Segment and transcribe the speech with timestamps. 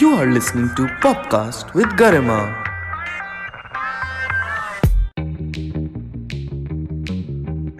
[0.00, 2.40] You are listening to Popcast with Garima.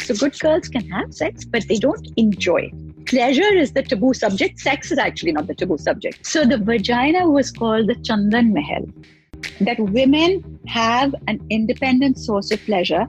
[0.02, 3.06] So good girls can have sex, but they don't enjoy it.
[3.06, 4.60] Pleasure is the taboo subject.
[4.60, 6.26] Sex is actually not the taboo subject.
[6.26, 8.84] So the vagina was called the Chandan Mahal.
[9.60, 13.06] That women have an independent source of pleasure,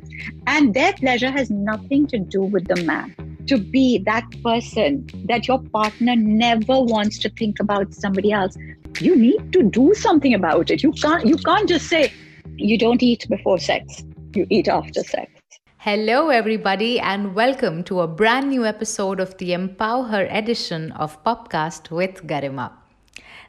[0.48, 3.16] and their pleasure has nothing to do with the man.
[3.48, 8.56] To be that person that your partner never wants to think about somebody else,
[9.02, 10.84] you need to do something about it.
[10.84, 11.26] You can't.
[11.26, 12.12] You can't just say
[12.58, 14.04] you don't eat before sex.
[14.36, 15.32] You eat after sex.
[15.78, 21.22] Hello, everybody, and welcome to a brand new episode of the Empower Her edition of
[21.24, 22.72] Popcast with Garima.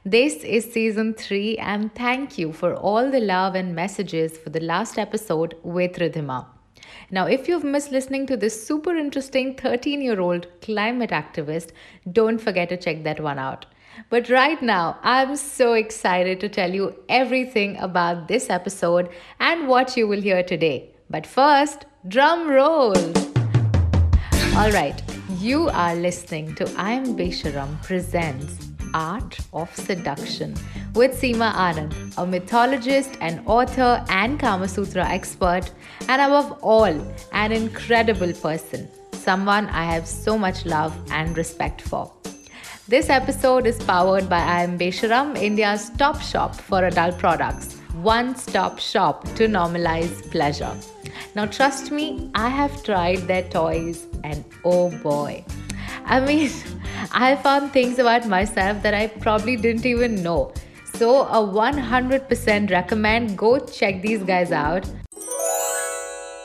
[0.04, 4.60] This is season 3, and thank you for all the love and messages for the
[4.60, 6.46] last episode with Ridhima.
[7.10, 11.70] Now, if you've missed listening to this super interesting 13 year old climate activist,
[12.10, 13.66] don't forget to check that one out.
[14.10, 19.08] But right now, I'm so excited to tell you everything about this episode
[19.40, 20.90] and what you will hear today.
[21.10, 22.96] But first, drum roll!
[24.56, 25.02] Alright,
[25.38, 30.54] you are listening to I Am Besharam presents Art of Seduction
[30.94, 35.72] with Seema Anand, a mythologist and author and Kama Sutra expert,
[36.08, 42.12] and above all, an incredible person, someone I have so much love and respect for.
[42.86, 48.36] This episode is powered by I Am Besharam, India's top shop for adult products, one
[48.36, 50.76] stop shop to normalize pleasure.
[51.34, 55.46] Now, trust me, I have tried their toys, and oh boy.
[56.04, 56.50] I mean,
[57.12, 60.52] I found things about myself that I probably didn't even know.
[60.92, 64.86] So, a 100% recommend go check these guys out.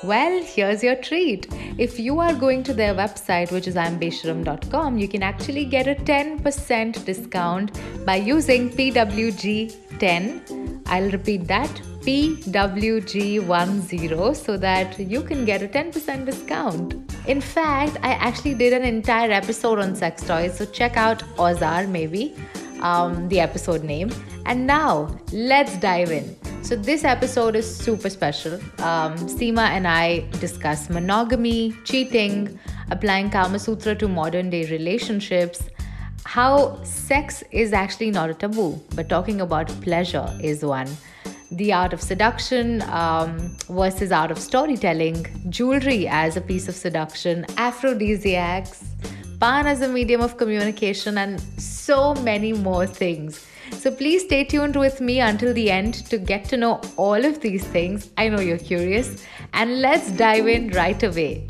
[0.02, 1.48] Well, here's your treat.
[1.78, 5.96] If you are going to their website, which is imbesharam.com, you can actually get a
[5.96, 10.84] 10% discount by using PWG10.
[10.88, 16.96] I'll repeat that PWG10 so that you can get a 10% discount.
[17.28, 21.88] In fact, I actually did an entire episode on sex toys, so check out Ozar,
[21.90, 22.36] maybe,
[22.82, 24.10] um, the episode name.
[24.46, 26.36] And now, let's dive in.
[26.64, 28.56] So, this episode is super special.
[28.80, 32.60] Um, Seema and I discuss monogamy, cheating,
[32.92, 35.64] applying Kama Sutra to modern day relationships,
[36.24, 40.88] how sex is actually not a taboo, but talking about pleasure is one
[41.52, 47.46] the art of seduction um, versus art of storytelling, jewelry as a piece of seduction,
[47.58, 48.84] aphrodisiacs,
[49.40, 53.46] pan as a medium of communication, and so many more things.
[53.72, 57.40] So please stay tuned with me until the end to get to know all of
[57.40, 58.12] these things.
[58.18, 61.48] I know you're curious, and let's dive in right away.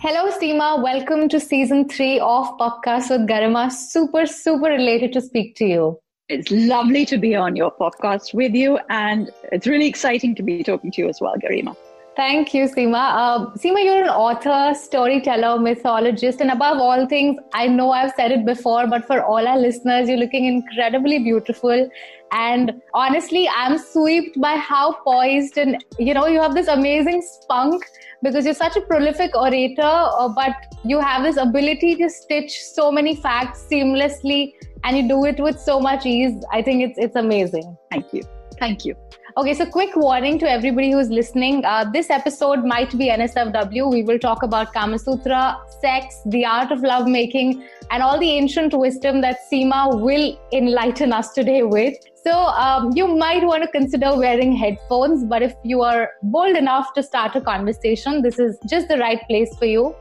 [0.00, 0.82] Hello, Seema.
[0.82, 3.70] Welcome to season three of Popcast with Garima.
[3.70, 6.00] Super, super related to speak to you.
[6.30, 10.62] It's lovely to be on your podcast with you, and it's really exciting to be
[10.62, 11.76] talking to you as well, Garima.
[12.20, 13.02] Thank you, Seema.
[13.18, 18.30] Uh, Seema, you're an author, storyteller, mythologist, and above all things, I know I've said
[18.30, 21.88] it before, but for all our listeners, you're looking incredibly beautiful.
[22.30, 27.86] And honestly, I'm swept by how poised and you know you have this amazing spunk
[28.22, 32.92] because you're such a prolific orator, uh, but you have this ability to stitch so
[32.92, 34.52] many facts seamlessly
[34.84, 36.44] and you do it with so much ease.
[36.52, 37.78] I think it's it's amazing.
[37.90, 38.24] Thank you.
[38.58, 38.94] Thank you.
[39.36, 41.64] Okay, so quick warning to everybody who's listening.
[41.64, 43.88] Uh, this episode might be NSFW.
[43.88, 48.74] We will talk about Kama Sutra, sex, the art of lovemaking, and all the ancient
[48.74, 51.94] wisdom that Seema will enlighten us today with.
[52.24, 56.92] So um, you might want to consider wearing headphones, but if you are bold enough
[56.94, 59.94] to start a conversation, this is just the right place for you.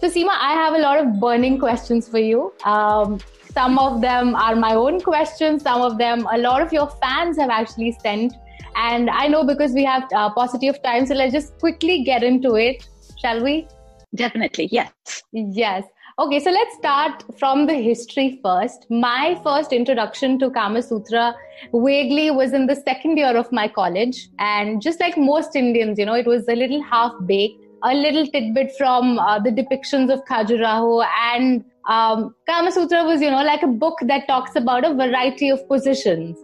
[0.00, 2.52] So Seema, I have a lot of burning questions for you.
[2.64, 3.18] Um,
[3.52, 5.64] some of them are my own questions.
[5.64, 8.34] Some of them, a lot of your fans have actually sent.
[8.76, 12.22] And I know because we have uh, paucity of time, so let's just quickly get
[12.22, 13.66] into it, shall we?
[14.14, 14.92] Definitely, yes.
[15.32, 15.84] Yes.
[16.18, 18.86] Okay, so let's start from the history first.
[18.90, 21.32] My first introduction to Kama Sutra
[21.72, 24.28] vaguely was in the second year of my college.
[24.40, 28.26] And just like most Indians, you know, it was a little half baked, a little
[28.26, 33.62] tidbit from uh, the depictions of Khajuraho and um, Kama Sutra was, you know, like
[33.62, 36.36] a book that talks about a variety of positions.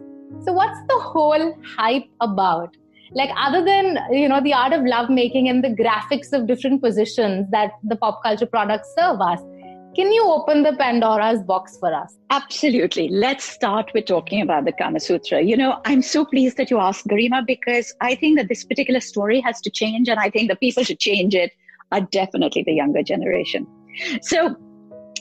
[0.43, 2.75] So, what's the whole hype about?
[3.11, 7.47] Like, other than, you know, the art of lovemaking and the graphics of different positions
[7.51, 9.39] that the pop culture products serve us,
[9.95, 12.17] can you open the Pandora's box for us?
[12.29, 13.07] Absolutely.
[13.07, 15.41] Let's start with talking about the Kama Sutra.
[15.41, 18.99] You know, I'm so pleased that you asked Garima because I think that this particular
[18.99, 21.51] story has to change, and I think the people should change it
[21.93, 23.65] are definitely the younger generation.
[24.21, 24.55] So,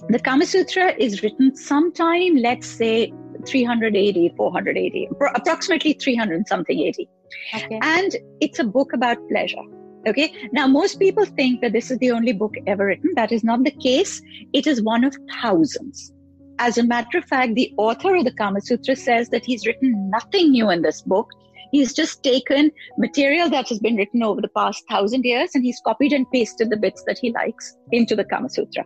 [0.09, 3.12] the Kama Sutra is written sometime, let's say
[3.46, 7.08] 380, 480, approximately 300 something 80.
[7.55, 7.79] Okay.
[7.82, 9.62] And it's a book about pleasure.
[10.06, 10.32] Okay.
[10.52, 13.12] Now, most people think that this is the only book ever written.
[13.17, 14.20] That is not the case.
[14.52, 16.12] It is one of thousands.
[16.58, 20.11] As a matter of fact, the author of the Kama Sutra says that he's written
[20.11, 21.29] nothing new in this book.
[21.73, 25.81] He's just taken material that has been written over the past thousand years and he's
[25.85, 28.85] copied and pasted the bits that he likes into the Kama Sutra.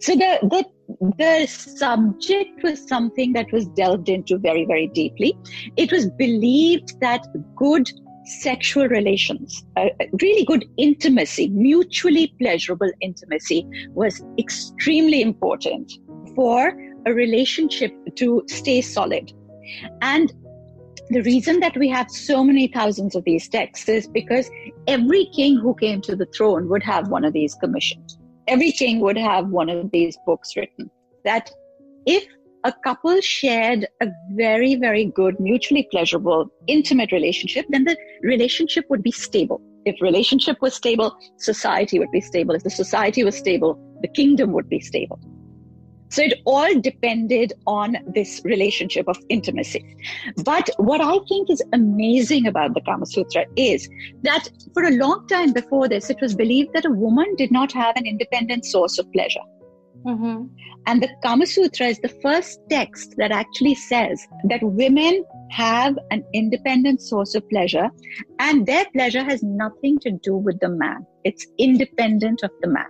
[0.00, 0.64] So the, the
[1.18, 5.36] the subject was something that was delved into very, very deeply.
[5.76, 7.24] It was believed that
[7.56, 7.90] good
[8.24, 9.88] sexual relations, uh,
[10.20, 15.92] really good intimacy, mutually pleasurable intimacy was extremely important
[16.34, 16.72] for
[17.06, 19.32] a relationship to stay solid.
[20.02, 20.32] And
[21.10, 24.50] the reason that we have so many thousands of these texts is because
[24.86, 28.14] every king who came to the throne would have one of these commissioned.
[28.48, 30.90] Every king would have one of these books written.
[31.24, 31.50] That
[32.06, 32.26] if
[32.64, 39.02] a couple shared a very, very good, mutually pleasurable, intimate relationship, then the relationship would
[39.02, 39.60] be stable.
[39.86, 42.54] If relationship was stable, society would be stable.
[42.54, 45.18] If the society was stable, the kingdom would be stable.
[46.10, 49.96] So it all depended on this relationship of intimacy.
[50.44, 53.88] But what I think is amazing about the Kama Sutra is
[54.22, 57.72] that for a long time before this, it was believed that a woman did not
[57.72, 59.40] have an independent source of pleasure.
[60.04, 60.46] Mm-hmm.
[60.86, 66.24] And the Kama Sutra is the first text that actually says that women have an
[66.32, 67.90] independent source of pleasure
[68.38, 71.06] and their pleasure has nothing to do with the man.
[71.24, 72.86] It's independent of the man.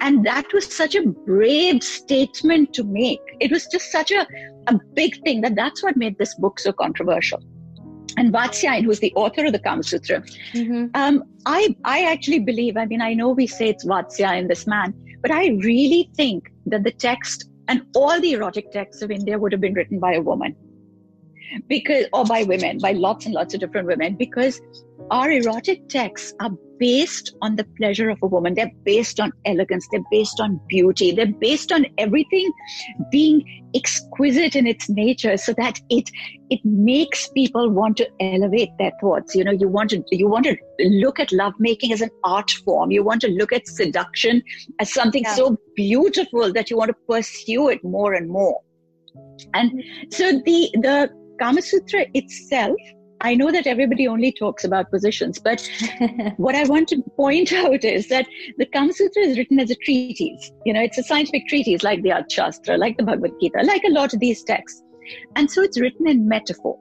[0.00, 3.20] And that was such a brave statement to make.
[3.40, 4.26] It was just such a,
[4.68, 7.42] a big thing that that's what made this book so controversial.
[8.16, 10.22] And Vatsyayana, who's the author of the Kama Sutra,
[10.52, 10.86] mm-hmm.
[10.94, 14.94] um, I, I actually believe, I mean, I know we say it's Vatsyayana, this man,
[15.22, 19.52] but I really think that the text and all the erotic texts of India would
[19.52, 20.56] have been written by a woman.
[21.68, 24.60] Because, or by women, by lots and lots of different women, because
[25.10, 28.54] our erotic texts are based on the pleasure of a woman.
[28.54, 29.86] They're based on elegance.
[29.90, 31.12] They're based on beauty.
[31.12, 32.50] They're based on everything
[33.10, 36.10] being exquisite in its nature so that it
[36.50, 39.34] it makes people want to elevate their thoughts.
[39.34, 42.90] You know, you want to you want to look at lovemaking as an art form.
[42.90, 44.42] You want to look at seduction
[44.78, 45.34] as something yeah.
[45.34, 48.60] so beautiful that you want to pursue it more and more.
[49.54, 52.76] And so the the Kama Sutra itself
[53.20, 55.68] I know that everybody only talks about positions, but
[56.36, 58.26] what I want to point out is that
[58.58, 60.52] the Kama Sutra is written as a treatise.
[60.64, 63.90] You know, it's a scientific treatise like the Arthashastra, like the Bhagavad Gita, like a
[63.90, 64.82] lot of these texts.
[65.36, 66.78] And so it's written in metaphor.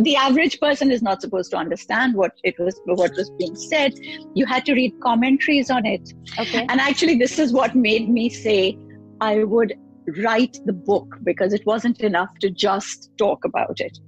[0.00, 3.92] The average person is not supposed to understand what it was, what was being said.
[4.34, 6.12] You had to read commentaries on it.
[6.38, 6.64] Okay.
[6.68, 8.78] And actually, this is what made me say
[9.20, 9.74] I would
[10.22, 13.98] write the book because it wasn't enough to just talk about it.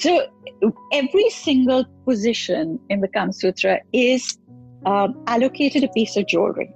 [0.00, 0.26] So
[0.92, 4.38] every single position in the Kama Sutra is
[4.86, 6.72] uh, allocated a piece of jewelry.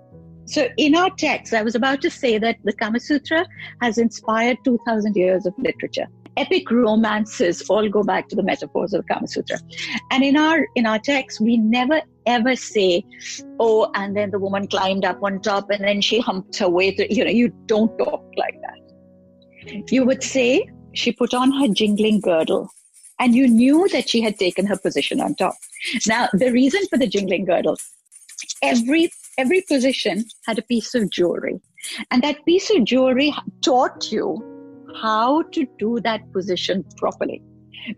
[0.46, 3.46] So in our text, I was about to say that the Kama Sutra
[3.80, 6.06] has inspired 2,000 years of literature.
[6.36, 9.58] Epic romances all go back to the metaphors of the Kama Sutra.
[10.10, 13.04] And in our in our text, we never ever say,
[13.60, 16.92] oh, and then the woman climbed up on top and then she humped her way
[16.92, 19.92] to, you know, you don't talk like that.
[19.92, 22.70] You would say, she put on her jingling girdle
[23.18, 25.54] and you knew that she had taken her position on top.
[26.06, 27.76] Now, the reason for the jingling girdle,
[28.62, 31.60] every every position had a piece of jewelry,
[32.10, 34.42] and that piece of jewelry taught you
[35.02, 37.42] how to do that position properly.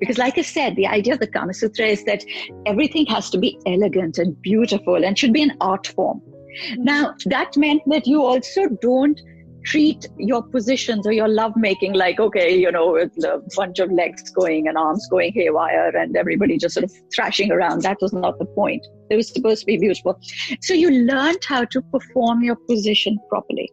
[0.01, 2.25] Because, like I said, the idea of the Kama Sutra is that
[2.67, 6.21] everything has to be elegant and beautiful and should be an art form.
[6.21, 6.85] Mm-hmm.
[6.85, 9.21] Now, that meant that you also don't
[9.65, 14.31] treat your positions or your lovemaking like, okay, you know, with a bunch of legs
[14.31, 17.83] going and arms going haywire and everybody just sort of thrashing around.
[17.83, 18.87] That was not the point.
[19.11, 20.21] It was supposed to be beautiful.
[20.63, 23.71] So you learned how to perform your position properly.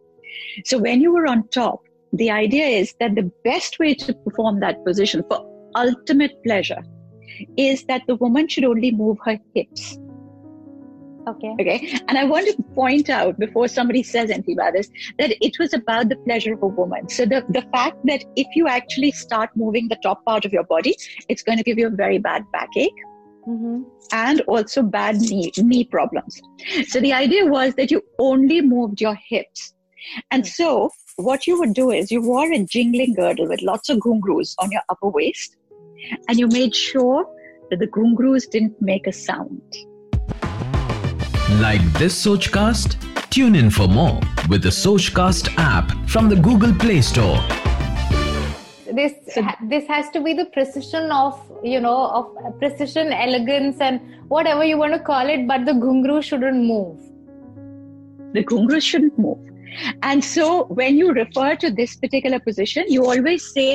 [0.64, 1.80] So when you were on top,
[2.12, 6.82] the idea is that the best way to perform that position for ultimate pleasure
[7.56, 9.98] is that the woman should only move her hips
[11.26, 11.54] Okay.
[11.60, 11.98] Okay.
[12.08, 15.72] And I want to point out before somebody says anything about this that it was
[15.72, 17.08] about the pleasure of a woman.
[17.08, 20.64] So the, the fact that if you actually start moving the top part of your
[20.64, 20.96] body,
[21.28, 22.92] it's going to give you a very bad backache.
[23.48, 23.82] Mm-hmm.
[24.12, 26.40] And also bad knee, knee problems.
[26.88, 29.74] So the idea was that you only moved your hips.
[30.30, 33.98] And so what you would do is you wore a jingling girdle with lots of
[33.98, 35.56] ghungroos on your upper waist,
[36.28, 37.26] and you made sure
[37.70, 39.62] that the ghungroos didn't make a sound.
[41.60, 42.96] Like this Sochcast?
[43.30, 47.38] Tune in for more with the Sochcast app from the Google Play Store.
[48.98, 52.26] this So- this has to be the precision of you know of
[52.60, 55.48] precision, elegance, and whatever you want to call it.
[55.48, 57.00] But the ghungru shouldn't move.
[58.36, 59.42] the ghungrus shouldn't move.
[60.02, 60.44] And so
[60.78, 63.66] when you refer to this particular position, you always say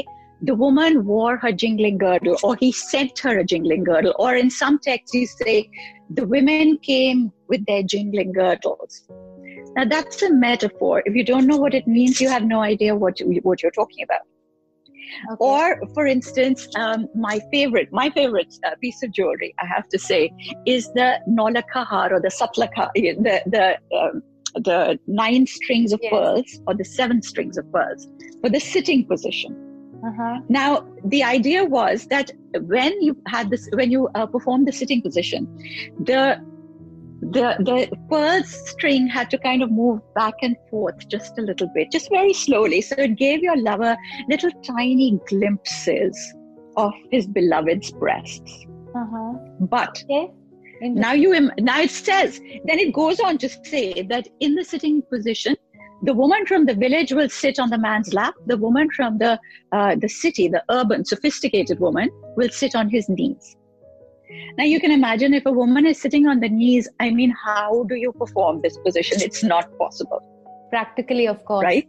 [0.41, 4.49] the woman wore her jingling girdle, or he sent her a jingling girdle, or in
[4.49, 5.69] some texts you say
[6.09, 9.03] the women came with their jingling girdles.
[9.75, 11.03] Now that's a metaphor.
[11.05, 14.03] If you don't know what it means, you have no idea what what you're talking
[14.03, 14.21] about.
[15.31, 15.37] Okay.
[15.39, 19.97] Or, for instance, um, my favorite, my favorite uh, piece of jewelry, I have to
[19.97, 20.31] say,
[20.65, 24.21] is the nolakahar or the satlaka, the the um,
[24.55, 26.11] the nine strings of Yes.
[26.11, 28.07] pearls or the seven strings of pearls
[28.41, 29.68] for the sitting position.
[30.05, 30.39] Uh-huh.
[30.49, 35.01] Now, the idea was that when you had this, when you uh, performed the sitting
[35.01, 35.47] position,
[35.99, 36.41] the
[37.21, 41.69] the the pearl string had to kind of move back and forth just a little
[41.75, 42.81] bit, just very slowly.
[42.81, 43.97] So it gave your lover
[44.29, 46.17] little tiny glimpses
[46.77, 48.65] of his beloved's breasts.
[48.95, 49.33] Uh-huh.
[49.59, 50.31] But Okay.
[50.81, 54.63] now you im- now it says then it goes on to say that in the
[54.63, 55.57] sitting position
[56.03, 58.33] the woman from the village will sit on the man's lap.
[58.45, 59.39] The woman from the
[59.71, 63.55] uh, the city the urban sophisticated woman will sit on his knees.
[64.57, 67.83] Now you can imagine if a woman is sitting on the knees i mean how
[67.85, 69.21] do you perform this position?
[69.21, 70.21] It's not possible.
[70.69, 71.63] Practically, of course.
[71.63, 71.87] right?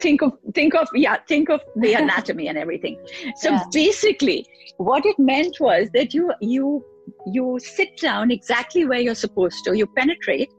[0.00, 2.96] Think of think of yeah think of the anatomy and everything.
[3.36, 3.64] So Yeah.
[3.72, 4.46] basically
[4.78, 6.84] what it meant was that you you
[7.26, 9.76] you sit down exactly where you're supposed to.
[9.76, 10.50] You penetrate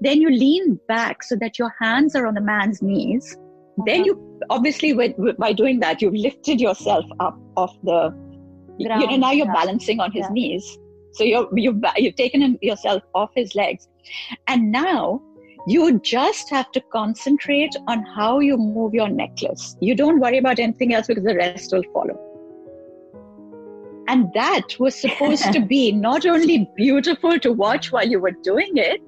[0.00, 3.36] then you lean back so that your hands are on the man's knees.
[3.86, 8.12] Then you obviously with, with- by doing that you've lifted yourself up off the
[8.78, 9.52] you know now you're yeah.
[9.52, 10.32] balancing on his Yeah.
[10.32, 10.78] knees.
[11.12, 13.88] So you're you've you've taken him, yourself off his legs.
[14.46, 15.22] And now
[15.66, 19.76] you just have to concentrate on how you move your necklace.
[19.80, 22.27] You don't worry about anything else because the rest will follow
[24.08, 28.72] and that was supposed to be not only beautiful to watch while you were doing
[28.74, 29.00] it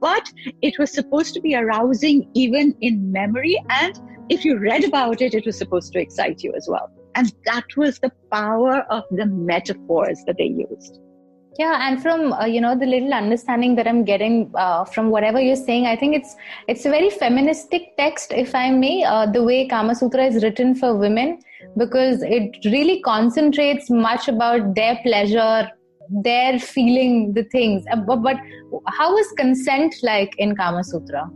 [0.00, 0.30] but
[0.62, 3.56] it was supposed to be arousing even in memory.
[3.68, 6.90] And if you read about it it was supposed to excite you as well.
[7.14, 11.00] And that was the power of the metaphors that they used
[11.58, 15.40] yeah and from uh, you know the little understanding that i'm getting uh, from whatever
[15.40, 16.36] you're saying i think it's
[16.68, 20.74] it's a very feministic text if i may uh, the way kama sutra is written
[20.74, 21.38] for women
[21.76, 25.68] because it really concentrates much about their pleasure
[26.28, 28.36] their feeling the things Uh, but, but
[28.98, 31.28] how is consent like in kama sutra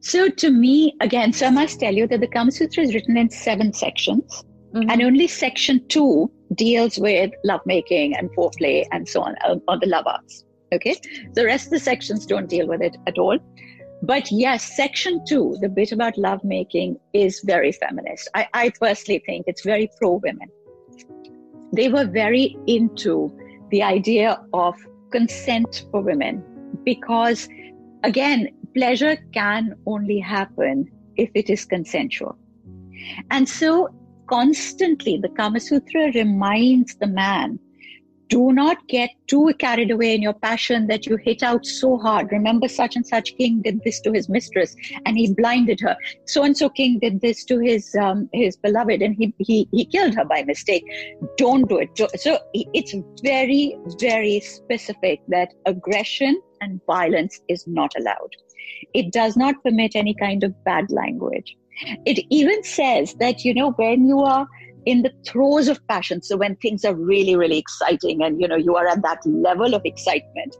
[0.00, 3.16] so to me again so i must tell you that the kama sutra is written
[3.16, 4.42] in seven sections
[4.74, 4.90] Mhm.
[4.90, 9.86] and only section two deals with lovemaking and foreplay and so on, uh, on the
[9.86, 10.44] love arts.
[10.72, 10.96] Okay,
[11.34, 13.38] the rest of the sections don't deal with it at all.
[14.02, 18.28] But yes, section two, the bit about lovemaking, is very feminist.
[18.34, 20.48] I, I personally think it's very pro women.
[21.72, 23.30] They were very into
[23.70, 24.74] the idea of
[25.10, 26.42] consent for women
[26.84, 27.48] because,
[28.02, 32.36] again, pleasure can only happen if it is consensual.
[33.30, 33.88] And so
[34.32, 37.58] constantly the Kama Sutra reminds the man
[38.32, 42.32] do not get too carried away in your passion that you hit out so hard.
[42.32, 44.74] Remember, such and such king did this to his mistress
[45.04, 45.94] and he blinded her.
[46.26, 49.84] So and so king did this to his um, his beloved and he, he he
[49.84, 50.82] killed her by mistake.
[51.36, 51.90] Don't do it.
[51.94, 58.32] So- So it's very very specific that aggression and violence is not allowed.
[58.94, 61.54] It does not permit any kind of bad language
[62.06, 64.46] it even says that you know when you are
[64.84, 68.56] in the throes of passion so when things are really really exciting and you know
[68.56, 70.56] you are at that level of excitement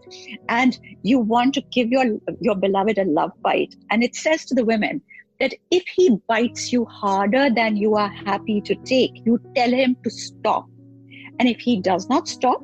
[0.48, 2.04] and you want to give your
[2.40, 5.02] your beloved a love bite and it says to the women
[5.40, 9.96] that if he bites you harder than you are happy to take you tell him
[10.04, 10.66] to stop
[11.40, 12.62] and if he does not stop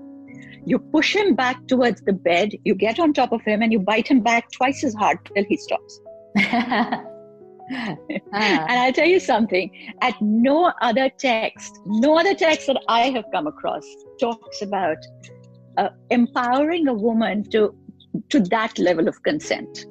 [0.64, 3.80] you push him back towards the bed you get on top of him and you
[3.80, 6.00] bite him back twice as hard till he stops.
[7.70, 9.70] and I'll tell you something,
[10.02, 13.84] at no other text, no other text that I have come across
[14.20, 14.96] talks about
[15.76, 17.74] uh, empowering a woman to
[18.30, 19.86] to that level of consent.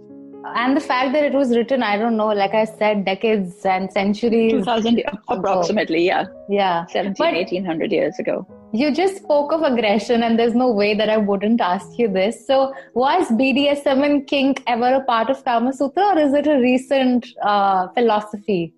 [0.56, 3.92] and the fact that it was written i don't know like i said decades and
[3.92, 8.36] centuries 2000 approximately, yeah, yeah 17, But- 1800 years ago.
[8.78, 12.46] You just spoke of aggression, and there's no way that I wouldn't ask you this.
[12.46, 16.58] So, was BDSM and kink ever a part of Kama Sutra, or is it a
[16.60, 18.74] recent uh, philosophy?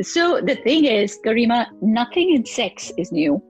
[0.00, 3.40] So the thing is, Garima, nothing in sex is new.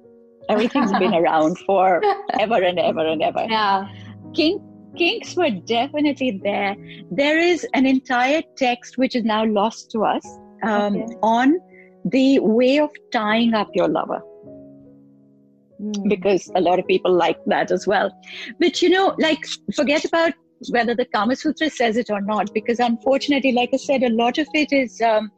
[0.51, 2.03] Everything's been around for
[2.39, 3.47] ever and ever and ever.
[3.49, 3.89] Yeah.
[4.35, 4.63] Kink,
[4.97, 6.77] kinks were definitely there.
[7.11, 10.27] There is an entire text which is now lost to us
[10.63, 11.15] um, Okay.
[11.23, 11.59] on
[12.05, 14.23] the way of tying up your lover
[15.79, 16.09] Hmm.
[16.09, 18.11] because a lot of people like that as well.
[18.59, 19.39] But you know, like
[19.75, 20.33] forget about
[20.71, 24.39] whether the Kama Sutra says it or not, because unfortunately, like I said, a lot
[24.39, 25.31] of it um,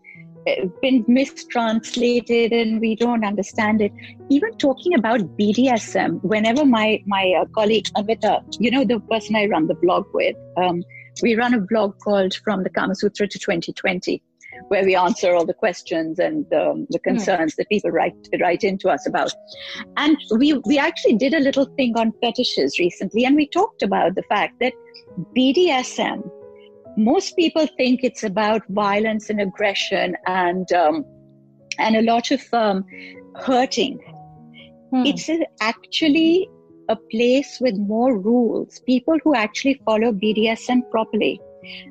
[0.80, 3.92] been mistranslated and we don't understand it.
[4.30, 9.46] Even talking about BDSM, whenever my my uh, colleague Amita, you know, the person I
[9.46, 10.82] run the blog with, um,
[11.22, 14.22] we run a blog called From the Kama Sutra to 2020
[14.68, 17.10] where we answer all the questions and um, the Hmm.
[17.10, 19.32] concerns that people write write into us about.
[19.96, 24.14] And we we actually did a little thing on fetishes recently, and we talked about
[24.14, 24.72] the fact that
[25.36, 26.28] BDSM.
[26.96, 31.04] Most people think it's about violence and aggression and um,
[31.78, 32.84] and a lot of um,
[33.36, 33.98] hurting.
[34.90, 35.06] Hmm.
[35.06, 35.30] It's
[35.60, 36.48] actually
[36.88, 38.80] a place with more rules.
[38.86, 41.40] People who actually follow BDSM properly.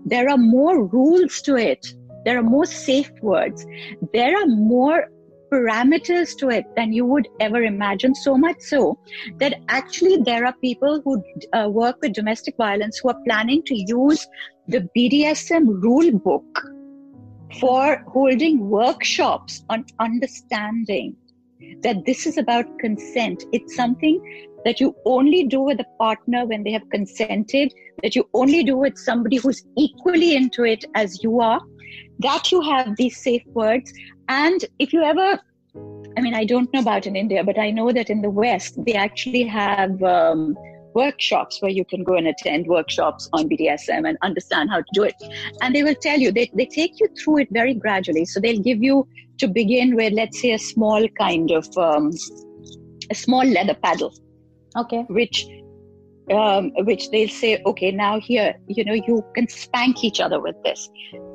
[0.05, 1.93] There are more rules to it.
[2.25, 3.65] There are more safe words.
[4.13, 5.09] There are more
[5.51, 8.13] parameters to it than you would ever imagine.
[8.15, 8.99] So much so
[9.37, 11.23] that actually there are people who
[11.53, 14.27] uh, work with domestic violence who are planning to use
[14.67, 16.45] the BDSM rule book
[17.59, 21.15] for holding workshops on understanding
[21.81, 23.43] that this is about consent.
[23.51, 27.73] It's something that you only do with a partner when they have consented,
[28.03, 31.61] that you only do with somebody who's equally into it as you are,
[32.19, 33.91] that you have these safe words.
[34.27, 35.39] And if you ever,
[36.17, 38.75] I mean, I don't know about in India, but I know that in the West,
[38.85, 40.55] they actually have um,
[40.93, 45.03] workshops where you can go and attend workshops on BDSM and understand how to do
[45.03, 45.15] it.
[45.61, 48.25] And they will tell you, they, they take you through it very gradually.
[48.25, 49.07] So they'll give you
[49.39, 52.11] to begin with, let's say, a small kind of um,
[53.09, 54.13] a small leather paddle,
[54.77, 55.03] Okay.
[55.09, 55.47] which
[56.31, 60.55] um, which they'll say, okay, now here, you know, you can spank each other with
[60.63, 60.87] this.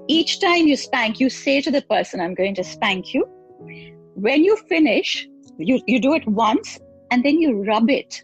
[0.07, 3.25] Each time you spank, you say to the person, I'm going to spank you.
[4.15, 5.27] When you finish,
[5.59, 6.79] you, you do it once
[7.11, 8.23] and then you rub it.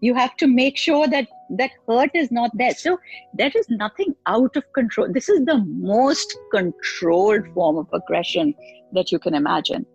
[0.00, 2.74] You have to make sure that that hurt is not there.
[2.74, 2.98] So
[3.34, 5.08] there is nothing out of control.
[5.12, 8.54] This is the most controlled form of aggression
[8.92, 9.86] that you can imagine.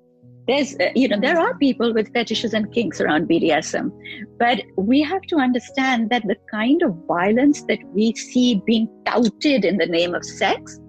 [0.48, 3.92] There's, uh, you know, there are people with fetishes and kinks around BDSM,
[4.40, 9.66] but we have to understand that the kind of violence that we see being touted
[9.66, 10.80] in the name of sex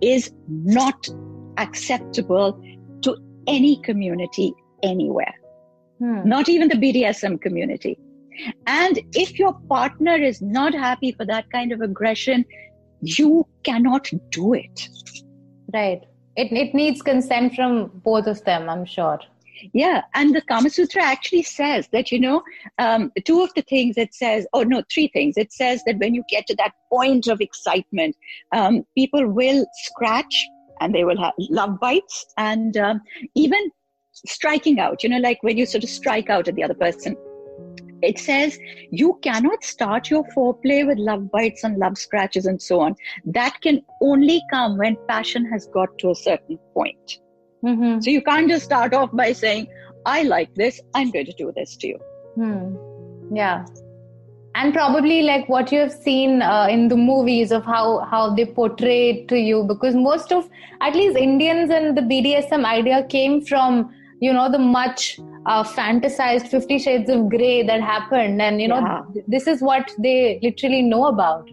[0.00, 1.08] is not
[1.58, 2.60] acceptable
[3.02, 5.34] to any community anywhere,
[5.98, 6.28] Hmm.
[6.28, 7.98] not even the BDSM community.
[8.66, 12.44] And if your partner is not happy for that kind of aggression,
[13.00, 14.88] you cannot do it.
[15.72, 16.02] Right.
[16.36, 19.20] It it needs consent from both of them, I'm sure.
[19.72, 22.42] Yeah, and the Kama Sutra actually says that, you know,
[22.78, 25.36] um, two of the things it says, oh no, three things.
[25.36, 28.16] It says that when you get to that point of excitement,
[28.52, 30.48] um, people will scratch
[30.80, 33.02] and they will have love bites and um,
[33.36, 33.70] even
[34.26, 37.16] striking out, you know, like when you sort of strike out at the other person.
[38.02, 38.58] It says
[38.90, 42.96] you cannot start your foreplay with love bites and love scratches and so on.
[43.24, 47.20] That can only come when passion has got to a certain point.
[47.64, 48.00] Mm-hmm.
[48.00, 49.68] So you can't just start off by saying,
[50.04, 51.98] I like this, I'm going to do this to you.
[52.34, 53.36] Hmm.
[53.36, 53.64] Yeah.
[54.54, 58.44] And probably like what you have seen uh, in the movies of how how they
[58.44, 60.48] portray it to you, because most of
[60.82, 66.48] at least Indians and the BDSM idea came from you know the much uh, fantasized
[66.48, 69.00] Fifty Shades of Grey that happened, and you know Yeah.
[69.14, 71.50] th- this is what they literally know about.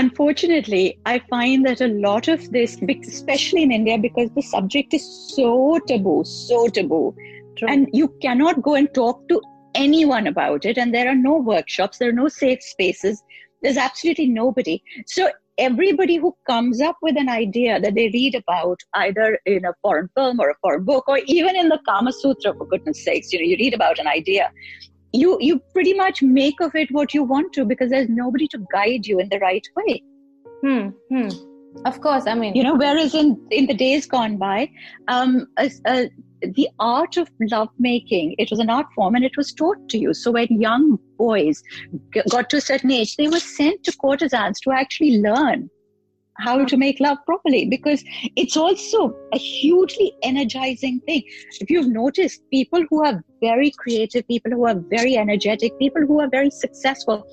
[0.00, 5.04] Unfortunately, I find that a lot of this, especially in India, because the subject is
[5.36, 5.50] so
[5.86, 7.14] taboo, so taboo,
[7.58, 7.68] True.
[7.68, 9.40] and you cannot go and talk to
[9.74, 13.22] anyone about it, and there are no workshops, there are no safe spaces,
[13.62, 14.82] there's absolutely nobody.
[15.06, 19.74] So everybody who comes up with an idea that they read about either in a
[19.82, 23.32] foreign film or a foreign book or even in the kama sutra for goodness sakes
[23.32, 24.50] you know you read about an idea
[25.12, 28.64] you you pretty much make of it what you want to because there's nobody to
[28.72, 30.02] guide you in the right way
[30.62, 30.90] Hmm.
[31.10, 31.28] Hmm.
[31.84, 34.70] Of course, I mean you know whereas in in the days gone by
[35.08, 36.10] um a, a,
[36.54, 39.98] the art of love making it was an art form and it was taught to
[39.98, 41.62] you so when young boys
[42.30, 45.68] got to a certain age they were sent to courtesans to actually learn
[46.38, 48.02] how to make love properly because
[48.36, 51.22] it's also a hugely energizing thing
[51.60, 56.20] if you've noticed people who are very creative people who are very energetic people who
[56.20, 57.24] are very successful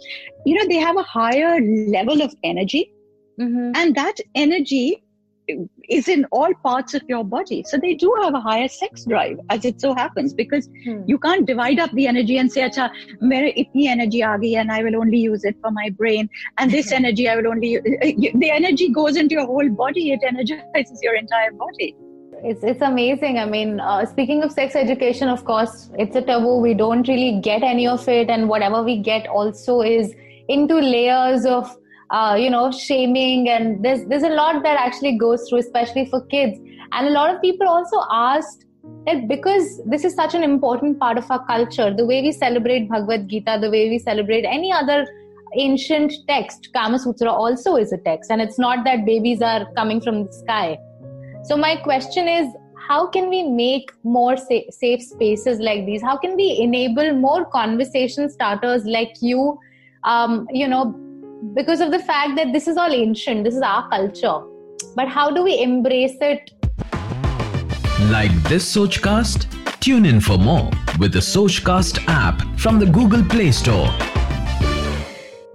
[0.45, 1.59] you know they have a higher
[1.97, 2.91] level of energy
[3.39, 3.71] Mhm.
[3.75, 5.01] and that energy
[5.97, 9.39] is in all parts of your body so they do have a higher sex drive
[9.49, 10.99] as it so happens because Hmm.
[11.12, 12.89] you can't divide up the energy and say acha
[13.32, 16.78] mere itni energy aa gayi and i will only use it for my brain and
[16.78, 21.08] this energy i will only u-" the energy goes into your whole body it energizes
[21.08, 21.89] your entire body
[22.43, 23.38] it's it's amazing.
[23.38, 26.58] I mean, uh, speaking of sex education, of course, it's a taboo.
[26.65, 30.13] We don't really get any of it, and whatever we get also is
[30.47, 31.75] into layers of
[32.11, 36.25] uh, you know shaming, and there's there's a lot that actually goes through, especially for
[36.25, 36.57] kids.
[36.91, 38.65] And a lot of people also asked
[39.05, 42.89] that because this is such an important part of our culture, the way we celebrate
[42.89, 45.07] Bhagavad Gita, the way we celebrate any other
[45.55, 50.01] ancient text, Kama Sutra also is a text, and it's not that babies are coming
[50.01, 50.77] from the sky
[51.43, 52.53] so, my question is
[52.87, 56.01] how can we make more sa- safe spaces like these?
[56.01, 59.57] How can we enable more conversation starters like you?
[60.03, 60.95] Um, you know,
[61.54, 64.41] because of the fact that this is all ancient, this is our culture.
[64.95, 66.52] But how do we embrace it?
[68.12, 69.47] Like this Sochcast?
[69.80, 73.88] Tune in for more with the Sochcast app from the Google Play Store.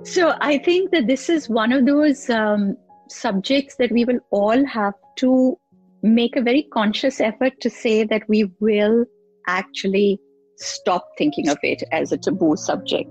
[0.04, 2.76] So I think that this is one of those um,
[3.08, 5.58] subjects that we will all have to
[6.02, 9.04] make a very conscious effort to say that we will
[9.46, 10.18] actually
[10.56, 13.10] stop thinking of it as a taboo subject.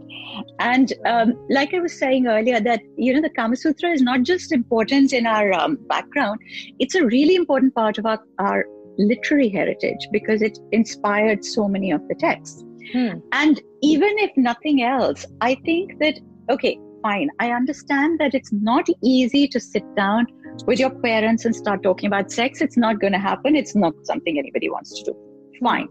[0.60, 4.24] And um, like I was saying earlier, that you know the Kama Sutra is not
[4.24, 6.40] just important in our um, background;
[6.80, 8.66] it's a really important part of our, our
[8.98, 12.64] literary heritage because it inspired so many of the texts.
[12.92, 13.20] Hmm.
[13.32, 17.30] And even if nothing else, I think that okay, fine.
[17.40, 20.28] I understand that it's not easy to sit down
[20.66, 23.56] with your parents and start talking about sex, it's not going to happen.
[23.56, 25.18] It's not something anybody wants to do.
[25.62, 25.88] Fine.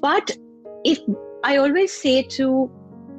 [0.00, 0.36] But
[0.84, 0.98] if
[1.42, 2.70] I always say to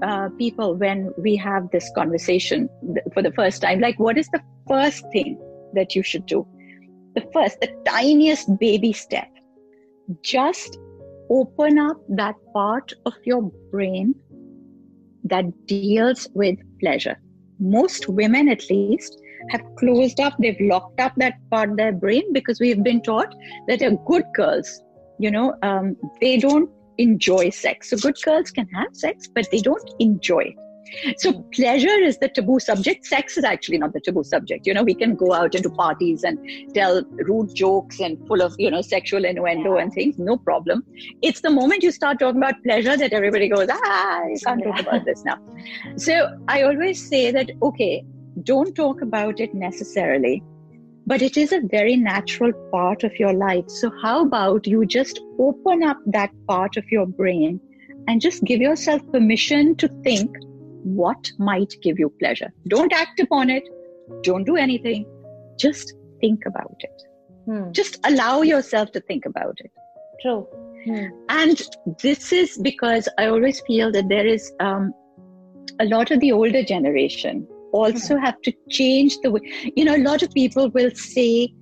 [0.01, 2.69] uh, people when we have this conversation
[3.13, 5.39] for the first time, like, what is the first thing
[5.73, 6.47] that you should do?
[7.15, 9.27] The first, the tiniest baby step.
[10.21, 10.77] Just
[11.29, 14.13] open up that part of your brain
[15.23, 17.17] that deals with pleasure.
[17.59, 22.33] Most women, at least, have closed up, they've locked up that part of their brain
[22.33, 23.33] because we've been taught
[23.67, 24.81] that are good girls,
[25.19, 27.89] you know, um, they don't enjoy sex.
[27.89, 30.55] So good girls can have sex, but they don't enjoy it.
[31.17, 33.05] So pleasure is the taboo subject.
[33.05, 34.67] Sex is actually not the taboo subject.
[34.67, 36.37] You know, we can go out into parties and
[36.73, 40.17] tell rude jokes and full of, you know, sexual innuendo and things.
[40.19, 40.83] No problem.
[41.21, 44.79] It's the moment you start talking about pleasure that everybody goes, ah, you can't talk
[44.79, 45.37] about this now.
[45.97, 48.05] So I always say that, okay,
[48.43, 50.43] don't talk about it necessarily,
[51.05, 53.69] but it is a very natural part of your life.
[53.69, 57.59] So, how about you just open up that part of your brain
[58.07, 60.35] and just give yourself permission to think
[60.83, 62.51] what might give you pleasure?
[62.67, 63.63] Don't act upon it,
[64.23, 65.05] don't do anything,
[65.59, 67.01] just think about it.
[67.45, 67.71] Hmm.
[67.71, 69.71] Just allow yourself to think about it.
[70.21, 70.47] True.
[70.85, 71.05] Hmm.
[71.29, 71.61] And
[72.01, 74.93] this is because I always feel that there is um,
[75.79, 77.47] a lot of the older generation
[77.83, 79.41] also have to change the way.
[79.75, 81.53] You know, a lot of people will say,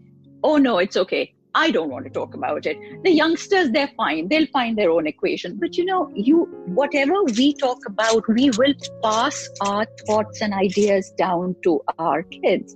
[0.43, 1.33] oh, no, it's okay.
[1.55, 2.77] I don't want to talk about it.
[3.03, 4.27] The youngsters, they're fine.
[4.27, 5.57] They'll find their own equation.
[5.63, 8.73] But you know, you whatever we talk about, we will
[9.03, 12.75] pass our thoughts and ideas down to our kids.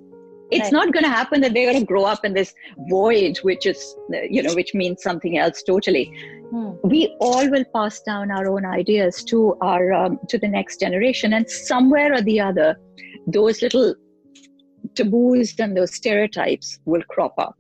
[0.50, 0.72] It's right.
[0.74, 2.54] not going to happen that they're going to grow up in this
[2.90, 3.96] void, which is,
[4.30, 6.06] you know, which means something else totally.
[6.52, 6.72] Hmm.
[6.84, 11.34] We all will pass down our own ideas to our um, to the next generation,
[11.34, 12.78] and somewhere or the other,
[13.28, 13.96] those little
[14.96, 17.56] taboos and those stereotypes will crop up.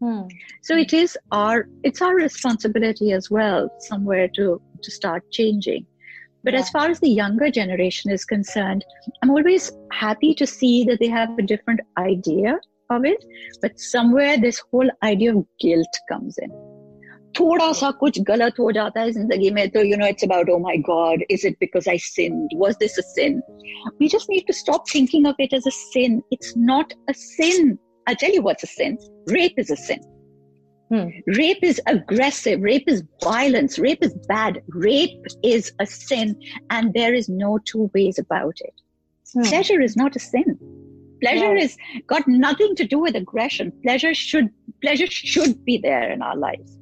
[0.00, 0.22] Hmm.
[0.62, 5.86] So it is our it's our responsibility as well somewhere to to start changing.
[6.44, 6.60] But yeah.
[6.60, 8.84] as far as the younger generation is concerned,
[9.22, 13.24] I'm always happy to see that they have a different idea of it.
[13.62, 16.50] But somewhere this whole idea of guilt comes in.
[17.39, 20.59] थोड़ा सा कुछ गलत हो जाता है जिंदगी में तो you know it's about oh
[20.63, 23.41] my god is it because I sinned was this a sin
[23.99, 27.77] we just need to stop thinking of it as a sin it's not a sin
[28.07, 28.97] I'll tell you what's a sin
[29.37, 30.03] rape is a sin
[30.89, 31.07] hmm.
[31.39, 36.35] rape is aggressive rape is violence rape is bad rape is a sin
[36.69, 38.85] and there is no two ways about it
[39.33, 39.49] hmm.
[39.53, 40.59] pleasure is not a sin
[41.23, 46.29] pleasure is got nothing to do with aggression pleasure should pleasure should be there in
[46.29, 46.74] our lives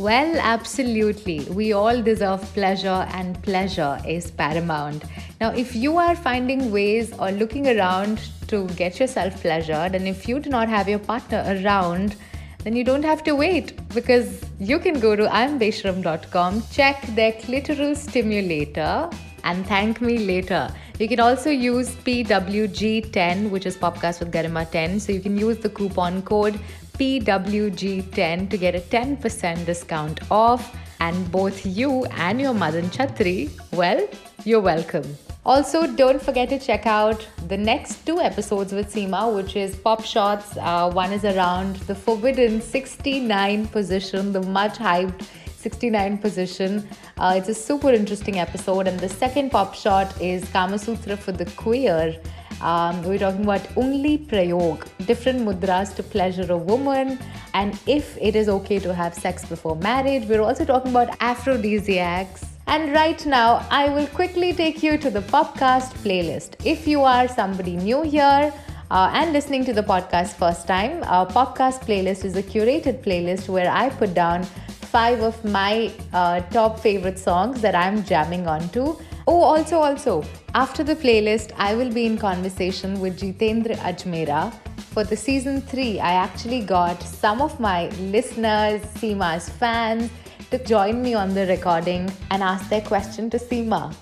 [0.00, 1.40] Well, absolutely.
[1.50, 5.04] We all deserve pleasure, and pleasure is paramount.
[5.42, 10.26] Now, if you are finding ways or looking around to get yourself pleasured, and if
[10.26, 12.16] you do not have your partner around,
[12.64, 17.94] then you don't have to wait because you can go to imbesharam.com, check their clitoral
[17.94, 19.10] stimulator,
[19.44, 20.70] and thank me later.
[20.98, 25.00] You can also use PWG10, which is Popcast with Garima 10.
[25.00, 26.60] So you can use the coupon code
[27.00, 30.76] PWG10 to get a 10% discount off.
[31.00, 34.06] And both you and your Madan Chatri, well,
[34.44, 35.16] You're welcome.
[35.44, 40.04] Also, don't forget to check out the next two episodes with Seema, which is Pop
[40.04, 40.56] Shots.
[40.56, 46.88] Uh, one is around the forbidden 69 position, the much hyped 69 position.
[47.18, 48.86] Uh, it's a super interesting episode.
[48.86, 52.18] And the second pop shot is Kama Sutra for the queer.
[52.60, 57.18] Um, we're talking about ungliprayog, different mudras to pleasure a woman,
[57.54, 60.28] and if it is okay to have sex before marriage.
[60.28, 62.44] We're also talking about aphrodisiacs.
[62.66, 66.54] And right now, I will quickly take you to the podcast playlist.
[66.64, 68.52] If you are somebody new here,
[68.90, 73.48] uh, and listening to the podcast first time, our podcast playlist is a curated playlist
[73.48, 74.46] where I put down
[74.90, 78.96] five of my uh, top favorite songs that I'm jamming onto.
[79.28, 80.24] Oh, also, also,
[80.54, 84.52] after the playlist, I will be in conversation with Jitendra Ajmera.
[84.94, 90.10] For the season three, I actually got some of my listeners, Seema's fans,
[90.50, 93.94] to join me on the recording and ask their question to Seema.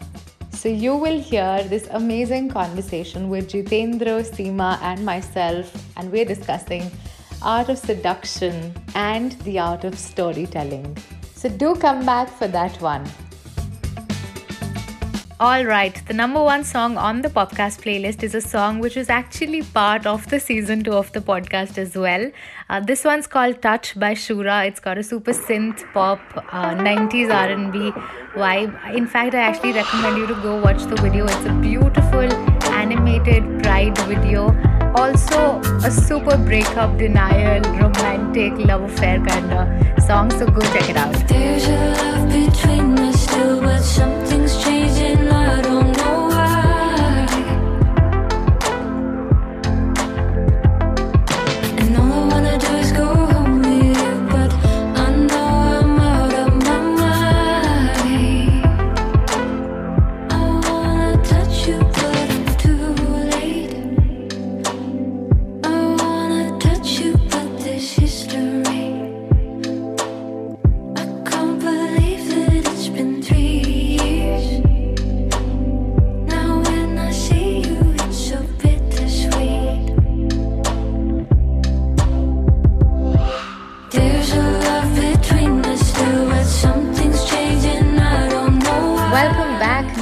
[0.50, 6.90] So you will hear this amazing conversation with Jitendra, Seema, and myself, and we're discussing
[7.42, 10.96] art of seduction and the art of storytelling.
[11.34, 13.08] So do come back for that one.
[15.40, 19.08] All right, the number one song on the podcast playlist is a song which is
[19.08, 22.28] actually part of the season two of the podcast as well.
[22.68, 24.66] Uh, this one's called "Touch" by Shura.
[24.66, 27.92] It's got a super synth pop uh, 90s R&B
[28.34, 28.96] vibe.
[28.96, 31.26] In fact, I actually recommend you to go watch the video.
[31.26, 34.44] It's a beautiful animated pride video
[34.96, 40.96] also a super breakup denial romantic love affair kind of song so go check it
[40.96, 41.12] out.
[41.28, 44.97] There's a love between us still but something's changing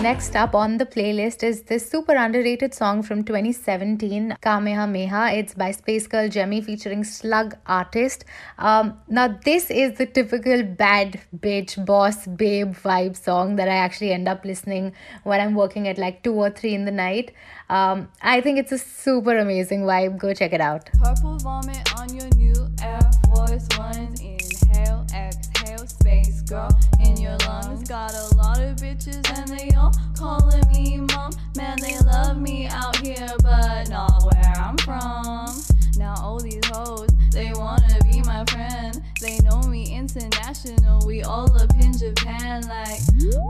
[0.06, 5.32] Next up on the playlist is this super underrated song from 2017, Kamehameha.
[5.32, 8.24] It's by Space Girl Jemmy featuring Slug Artist.
[8.56, 14.12] Um, now, this is the typical bad bitch, boss, babe vibe song that I actually
[14.12, 14.92] end up listening
[15.24, 17.32] when I'm working at like 2 or 3 in the night.
[17.68, 20.18] Um, I think it's a super amazing vibe.
[20.18, 20.88] Go check it out.
[21.02, 24.22] Purple vomit on your new Air Force Ones.
[26.48, 26.68] Girl
[27.00, 27.88] in your lungs.
[27.88, 31.32] Got a lot of bitches and they all calling me mom.
[31.56, 35.48] Man, they love me out here, but not where I'm from.
[35.96, 39.02] Now all these hoes, they wanna be my friend.
[39.20, 43.00] They know me international, we all up in Japan like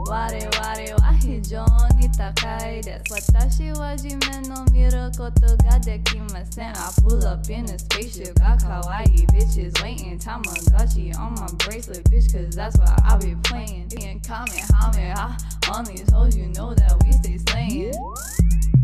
[0.09, 2.81] Ware ware wahi Johnny takai.
[2.83, 6.75] That's watashi wa jime no miru koto ga dekimasen.
[6.75, 10.19] I pull up in a spaceship, got kawaii bitches waiting.
[10.19, 13.89] Tamagotchi on my bracelet, bitch, cause that's what I be playing.
[14.03, 15.37] And Kamehameha
[15.73, 17.93] on these hoes, you know that we stay slaying.
[17.93, 18.17] Kamehameha,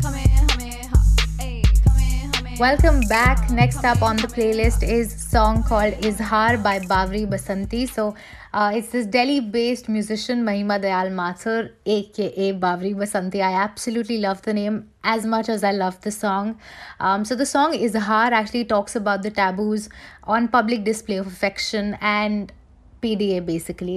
[0.00, 0.93] Kamehameha
[2.60, 3.50] Welcome back.
[3.50, 7.88] Next up on the playlist is song called Izhar by Bavri Basanti.
[7.88, 8.14] So
[8.52, 13.42] uh, it's this Delhi-based musician Mahima Dayal Mathur, aka Bavri Basanti.
[13.42, 16.56] I absolutely love the name as much as I love the song.
[17.00, 19.88] Um, so the song Izhar actually talks about the taboos
[20.22, 22.52] on public display of affection and
[23.04, 23.96] PDA basically,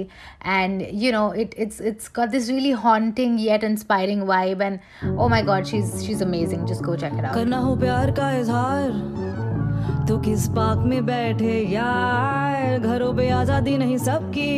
[0.56, 5.28] and you know it it's it's got this really haunting yet inspiring vibe, and oh
[5.36, 6.66] my god, she's she's amazing.
[6.72, 7.34] Just go check it out.
[7.34, 13.96] करना हो प्यार का इजहार तो किस park में बैठे यार घरों पे आज़ादी नहीं
[13.98, 14.54] सबकी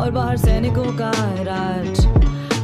[0.00, 1.10] और बाहर सैनिकों का
[1.48, 2.04] राज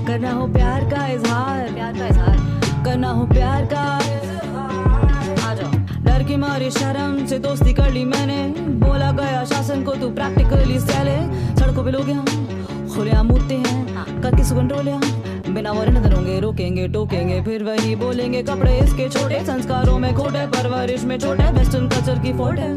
[0.07, 2.39] करना हो प्यार का इजहार प्यार का इजहार
[2.85, 5.73] करना हो प्यार का इजहार। आ जाओ
[6.05, 8.41] डर की मारी शर्म से दोस्ती कर ली मैंने
[9.17, 11.17] गया। शासन को तू प्रैक्टिकली सहले
[11.57, 12.25] सड़कों पे लोग यहाँ
[12.95, 14.89] खुलेआम मुद्दे हैं। कर किस कंट्रोल
[15.49, 21.05] बिना वरन धरोगे रोकेंगे टोकेंगे फिर वही बोलेंगे कपड़े इसके छोटे। संस्कारों में खोटे परवरिश
[21.05, 22.73] में छोटे वेस्टर्न कल्चर की फोट है।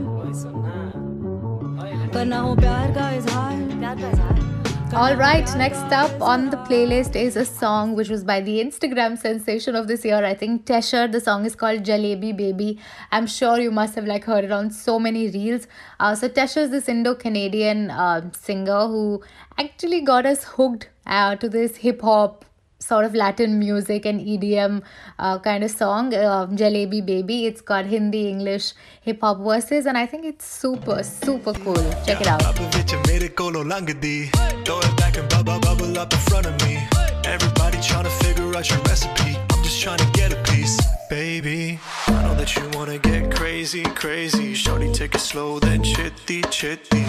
[2.10, 4.47] करना हो प्यार का इजहार। प्यार का इजहार।
[4.94, 9.18] All right, next up on the playlist is a song which was by the Instagram
[9.18, 10.24] sensation of this year.
[10.24, 11.12] I think Tesher.
[11.12, 12.80] The song is called Jalebi Baby.
[13.12, 15.68] I'm sure you must have like heard it on so many reels.
[16.00, 19.22] Uh, so Tesher is this Indo-Canadian uh, singer who
[19.60, 22.46] actually got us hooked uh, to this hip hop
[22.80, 24.84] sort of Latin music and EDM
[25.20, 27.46] uh, kind of song, uh, Jalebi Baby.
[27.46, 31.76] It's got Hindi, English, hip hop verses, and I think it's super, super cool.
[32.06, 33.07] Check it out.
[33.38, 34.32] Piccolo Langadi.
[34.66, 36.80] Throw it back and bubble bubble up in front of me.
[37.24, 39.38] Everybody trying to figure out your recipe.
[39.52, 41.80] I'm just trying to get a piece, baby.
[42.08, 44.56] I know that you wanna get crazy, crazy.
[44.56, 47.06] Shorty, take it slow, then chitty, chitty.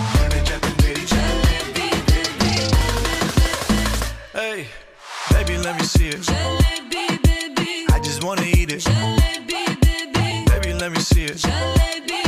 [4.34, 4.66] Hey,
[5.30, 6.20] baby, let me see it.
[6.20, 7.86] Jalebi, baby.
[7.90, 8.82] I just wanna eat it.
[8.82, 10.44] Jalebi, baby.
[10.50, 11.38] Baby, let me see it.
[11.38, 12.27] Jalebi.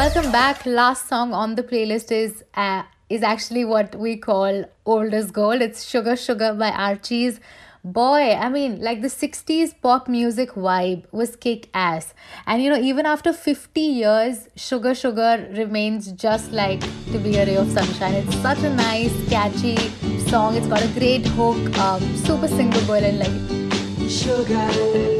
[0.00, 0.64] Welcome back.
[0.64, 5.60] Last song on the playlist is uh, is actually what we call old as gold.
[5.60, 7.38] It's Sugar Sugar by Archies.
[7.84, 12.14] Boy, I mean, like the 60s pop music vibe was kick ass.
[12.46, 16.80] And you know, even after 50 years, Sugar Sugar remains just like
[17.12, 18.14] to be a ray of sunshine.
[18.14, 19.76] It's such a nice, catchy
[20.30, 20.56] song.
[20.56, 25.19] It's got a great hook, um, super singable, and like sugar.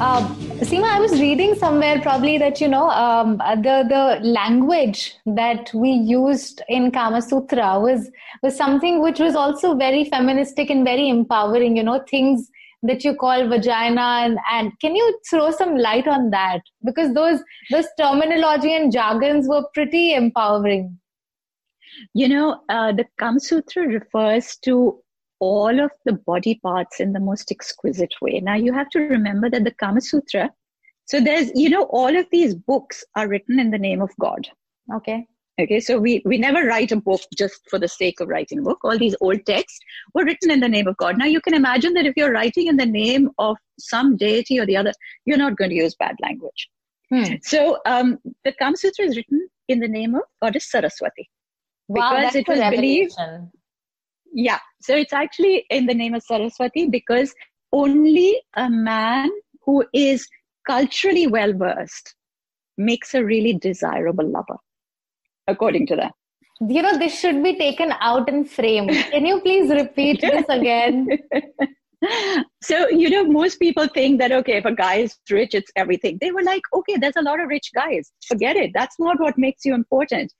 [0.00, 5.74] Um, Seema, I was reading somewhere probably that you know um, the the language that
[5.74, 8.08] we used in Kama Sutra was
[8.42, 11.76] was something which was also very feministic and very empowering.
[11.76, 12.48] You know, things
[12.82, 17.40] that you call vagina and, and can you throw some light on that because those
[17.72, 20.96] those terminology and jargons were pretty empowering.
[22.14, 25.00] You know, uh, the Kama Sutra refers to
[25.40, 28.40] all of the body parts in the most exquisite way.
[28.40, 30.50] Now, you have to remember that the Kama Sutra,
[31.04, 34.48] so there's, you know, all of these books are written in the name of God.
[34.94, 35.26] Okay.
[35.60, 38.62] Okay, so we, we never write a book just for the sake of writing a
[38.62, 38.78] book.
[38.84, 39.80] All these old texts
[40.14, 41.18] were written in the name of God.
[41.18, 44.66] Now, you can imagine that if you're writing in the name of some deity or
[44.66, 44.92] the other,
[45.24, 46.68] you're not going to use bad language.
[47.10, 47.34] Hmm.
[47.42, 51.28] So, um, the Kama Sutra is written in the name of Goddess Saraswati.
[51.88, 53.14] Wow, Because it was believed-
[54.32, 54.58] Yeah.
[54.82, 57.34] So it's actually in the name of Saraswati because
[57.72, 59.30] only a man
[59.64, 60.26] who is
[60.66, 62.14] culturally well versed
[62.76, 64.56] makes a really desirable lover,
[65.46, 66.10] according to them.
[66.60, 68.90] You know, this should be taken out and framed.
[68.90, 71.08] Can you please repeat this again?
[72.62, 76.18] so, you know, most people think that, okay, if a guy is rich, it's everything.
[76.20, 78.12] They were like, okay, there's a lot of rich guys.
[78.26, 78.72] Forget it.
[78.74, 80.32] That's not what makes you important.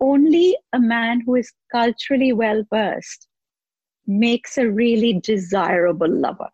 [0.00, 3.28] Only a man who is culturally well versed
[4.06, 6.48] makes a really desirable lover.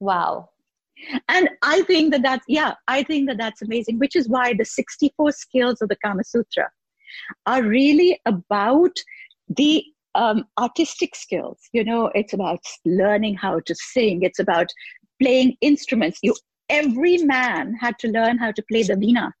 [0.00, 0.50] Wow.
[1.28, 4.64] And I think that that's, yeah, I think that that's amazing, which is why the
[4.64, 6.70] 64 skills of the Kama Sutra
[7.46, 8.96] are really about
[9.48, 11.58] the um, artistic skills.
[11.72, 14.68] You know, it's about learning how to sing, it's about
[15.20, 16.18] playing instruments.
[16.22, 16.34] You,
[16.68, 19.32] every man had to learn how to play the veena.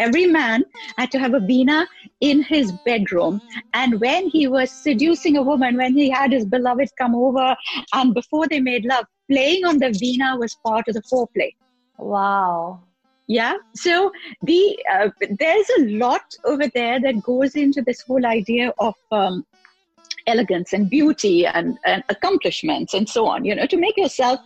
[0.00, 0.64] Every man
[0.98, 1.86] had to have a veena
[2.20, 3.40] in his bedroom.
[3.74, 7.54] And when he was seducing a woman, when he had his beloved come over,
[7.94, 11.50] and before they made love, playing on the veena was part of the foreplay.
[11.98, 12.80] Wow.
[13.26, 13.54] Yeah.
[13.76, 14.10] So
[14.42, 19.46] the uh, there's a lot over there that goes into this whole idea of um,
[20.26, 23.44] elegance and beauty and, and accomplishments and so on.
[23.44, 24.40] You know, to make yourself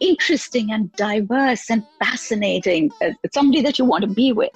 [0.00, 4.52] interesting and diverse and fascinating, uh, somebody that you want to be with.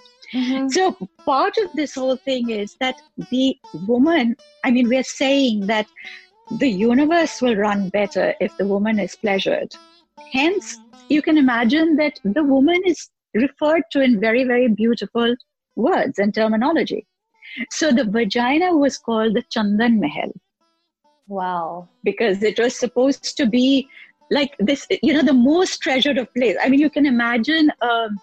[0.71, 5.87] So part of this whole thing is that the woman, I mean, we're saying that
[6.59, 9.75] the universe will run better if the woman is pleasured.
[10.33, 15.35] Hence, you can imagine that the woman is referred to in very, very beautiful
[15.77, 17.07] words and terminology.
[17.71, 20.33] So the vagina was called the Chandan Mahal
[21.29, 21.89] Wow.
[22.05, 23.89] because it was supposed to be
[24.31, 26.57] like this, you know, the most treasured of place.
[26.63, 28.19] I mean, you can imagine um,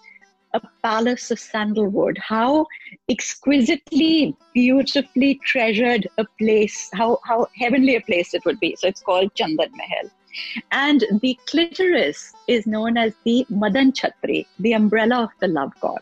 [0.54, 2.66] a palace of sandalwood, how
[3.10, 8.76] exquisitely, beautifully treasured a place, how, how heavenly a place it would be.
[8.80, 10.10] So it's called Chandan Mahal.
[10.72, 16.02] And the clitoris is known as the Madan Chhatri, the umbrella of the love god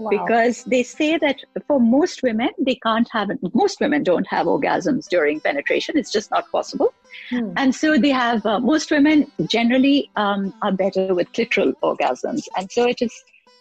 [0.00, 0.10] Wow.
[0.10, 1.36] because they say that
[1.68, 6.32] for most women they can't have most women don't have orgasms during penetration it's just
[6.32, 6.92] not possible
[7.30, 7.52] Hmm.
[7.56, 12.70] and so they have uh, most women generally um, are better with clitoral orgasms and
[12.72, 13.14] so it is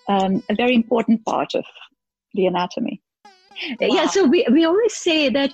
[0.08, 1.66] um, a very important part of
[2.34, 3.02] the anatomy
[3.80, 5.54] Yeah, so we, we always say that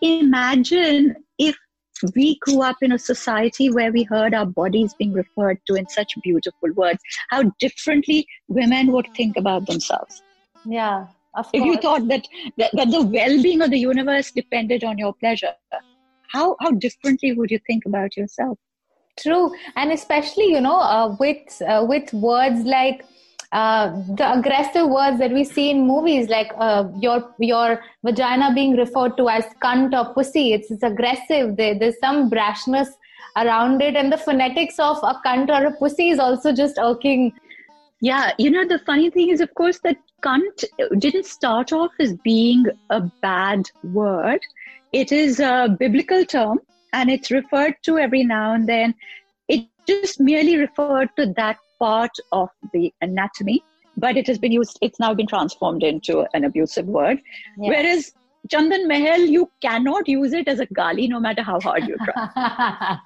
[0.00, 1.56] imagine if
[2.14, 5.88] we grew up in a society where we heard our bodies being referred to in
[5.88, 6.98] such beautiful words,
[7.30, 10.22] how differently women would think about themselves.
[10.64, 12.26] Yeah, of If you thought that,
[12.58, 15.54] that, that the well being of the universe depended on your pleasure,
[16.28, 18.58] how, how differently would you think about yourself?
[19.18, 23.04] True, and especially you know uh, with uh, with words like
[23.52, 28.76] uh, the aggressive words that we see in movies, like uh, your your vagina being
[28.76, 30.52] referred to as cunt or pussy.
[30.54, 31.56] It's, it's aggressive.
[31.56, 32.88] There, there's some brashness
[33.36, 37.32] around it, and the phonetics of a cunt or a pussy is also just irking.
[38.00, 40.64] Yeah, you know, the funny thing is, of course, that cunt
[40.98, 44.40] didn't start off as being a bad word.
[44.92, 46.60] It is a biblical term
[46.92, 48.94] and it's referred to every now and then.
[49.48, 53.62] It just merely referred to that part of the anatomy,
[53.96, 57.20] but it has been used, it's now been transformed into an abusive word.
[57.58, 57.70] Yeah.
[57.70, 58.12] Whereas
[58.48, 62.98] Chandan Mahal, you cannot use it as a gali no matter how hard you try.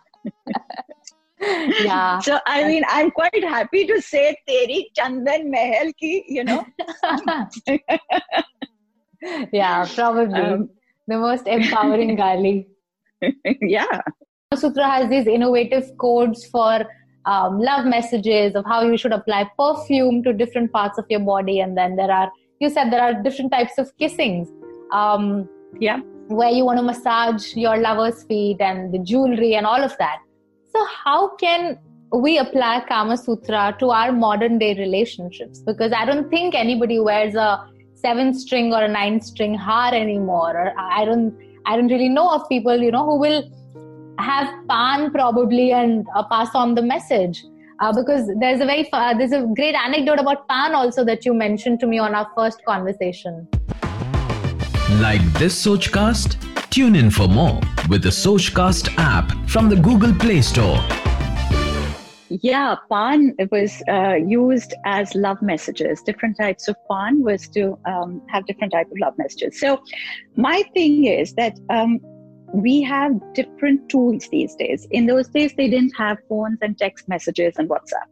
[1.84, 2.18] yeah.
[2.20, 6.64] So, I mean, I'm quite happy to say Teri Chandan Mahal ki, you know.
[9.52, 10.70] yeah, probably Um,
[11.06, 12.66] the most empowering gali.
[13.60, 14.00] yeah.
[14.54, 16.86] Sutra has these innovative codes for
[17.26, 21.60] um, love messages of how you should apply perfume to different parts of your body,
[21.60, 24.48] and then there are you said there are different types of kissings.
[24.92, 25.48] Um,
[25.80, 26.00] Yeah.
[26.38, 30.18] where you want to massage your lover's feet and the jewelry and all of that.
[30.72, 31.78] So, how can
[32.12, 35.60] we apply Kama Sutra to our modern day relationships?
[35.68, 37.50] Because I don't think anybody wears a
[37.94, 40.50] seven string or a nine string har anymore.
[40.62, 43.42] Or I don't, I don't really know of people, you know, who will
[44.18, 47.44] have pan probably and uh, pass on the message.
[47.78, 51.34] Uh, because there's a very fa- there's a great anecdote about pan also that you
[51.34, 53.46] mentioned to me on our first conversation.
[55.00, 56.40] Like this Sochcast?
[56.70, 60.82] Tune in for more with the Sochcast app from the Google Play Store.
[62.28, 66.02] Yeah, pan was uh, used as love messages.
[66.02, 69.60] Different types of pan was to um, have different type of love messages.
[69.60, 69.82] So,
[70.36, 72.00] my thing is that um,
[72.52, 74.86] we have different tools these days.
[74.90, 78.08] In those days, they didn't have phones and text messages and WhatsApp.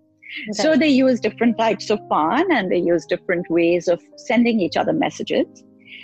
[0.52, 4.76] So they use different types of pan and they use different ways of sending each
[4.76, 5.46] other messages.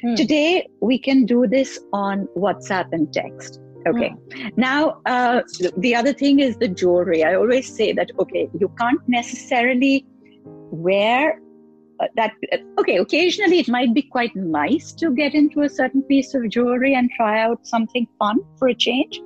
[0.03, 0.15] Hmm.
[0.15, 3.61] Today, we can do this on WhatsApp and text.
[3.87, 4.15] Okay.
[4.57, 5.43] Now, uh,
[5.79, 7.25] the other thing is the jewelry.
[7.25, 10.05] I always say that, okay, you can't necessarily
[10.45, 11.41] wear
[12.01, 12.33] uh, that.
[12.79, 16.95] Okay, occasionally it might be quite nice to get into a certain piece of jewelry
[16.95, 19.21] and try out something fun for a change.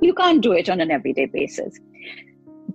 [0.00, 1.78] You can't do it on an everyday basis.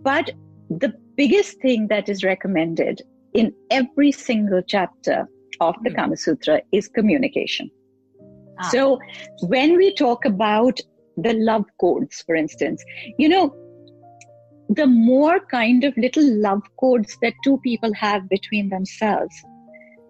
[0.01, 0.31] But
[0.69, 3.01] the biggest thing that is recommended
[3.33, 5.27] in every single chapter
[5.59, 7.69] of the Kama Sutra is communication.
[8.59, 8.69] Ah.
[8.69, 8.99] So
[9.41, 10.79] when we talk about
[11.17, 12.83] the love codes, for instance,
[13.17, 13.55] you know,
[14.69, 19.35] the more kind of little love codes that two people have between themselves,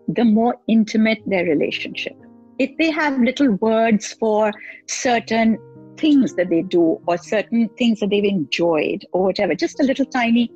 [0.07, 2.15] the more intimate their relationship.
[2.57, 4.53] If they have little words for
[4.87, 5.57] certain
[5.97, 10.05] things that they do or certain things that they've enjoyed or whatever, just a little
[10.05, 10.49] tiny,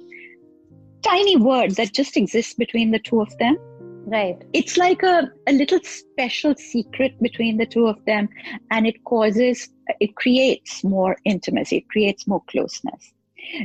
[1.02, 3.58] tiny word that just exists between the two of them,
[4.06, 4.38] Right.
[4.54, 8.28] it's like a, a little special secret between the two of them
[8.72, 9.70] and it causes
[10.00, 13.14] it creates more intimacy it creates more closeness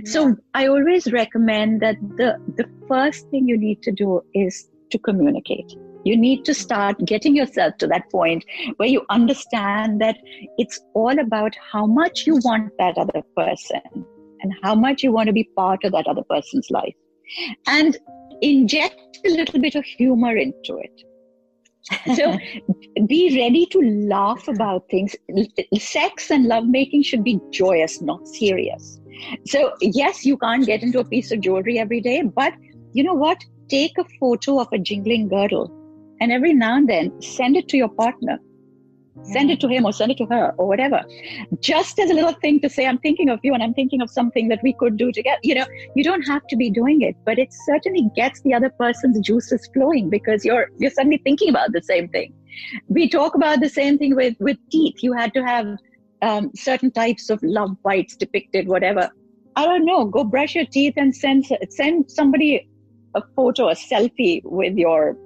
[0.05, 4.99] so i always recommend that the the first thing you need to do is to
[4.99, 5.75] communicate.
[6.05, 8.45] You need to start getting yourself to that point
[8.77, 10.19] where you understand that
[10.59, 13.81] it's all about how much you want that other person
[14.43, 16.95] and how much you want to be part of that other person's life.
[17.67, 17.97] And
[18.43, 21.03] inject a little bit of humor into it.
[22.15, 22.39] So
[23.07, 25.15] be ready to laugh about things.
[25.79, 29.01] Sex and lovemaking should be joyous, not serious.
[29.47, 32.55] So, yes, you can't get into a piece of jewelry every day, but
[32.93, 33.45] you know what?
[33.69, 35.71] Take a photo of a jingling girdle
[36.21, 38.39] and every now and then send it to your partner.
[39.23, 41.03] Send it to him or send it to her or whatever.
[41.61, 44.11] Just as a little thing to say, I'm thinking of you and I'm thinking of
[44.11, 45.39] something that we could do together.
[45.43, 48.71] You know, you don't have to be doing it, but it certainly gets the other
[48.71, 52.35] person's juices flowing because you're you're suddenly thinking about the same thing.
[52.89, 54.97] We talk about the same thing with with teeth.
[55.03, 55.77] You had to have
[56.23, 59.11] um, certain types of love bites depicted, whatever.
[59.57, 60.07] I don't know.
[60.07, 62.69] Go brush your teeth and send send somebody
[63.15, 65.17] a photo, a selfie with your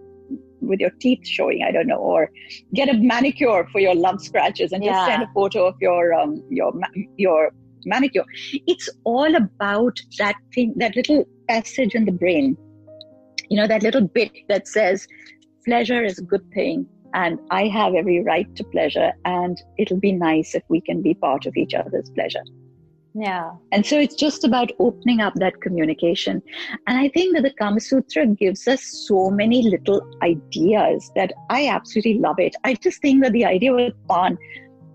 [0.60, 1.62] with your teeth showing.
[1.62, 2.30] I don't know, or
[2.74, 6.42] get a manicure for your love scratches and just send a photo of your um,
[6.50, 6.72] your
[7.16, 7.50] your
[7.84, 8.24] manicure.
[8.66, 12.56] It's all about that thing, that little passage in the brain.
[13.48, 15.06] You know, that little bit that says
[15.64, 20.12] pleasure is a good thing, and I have every right to pleasure, and it'll be
[20.12, 22.42] nice if we can be part of each other's pleasure.
[23.18, 23.52] Yeah.
[23.72, 26.40] And so it's just about opening up that communication.
[26.86, 31.68] And I think that the Kama Sutra gives us so many little ideas that I
[31.68, 32.54] absolutely love it.
[32.64, 34.38] I just think that the idea with Pan,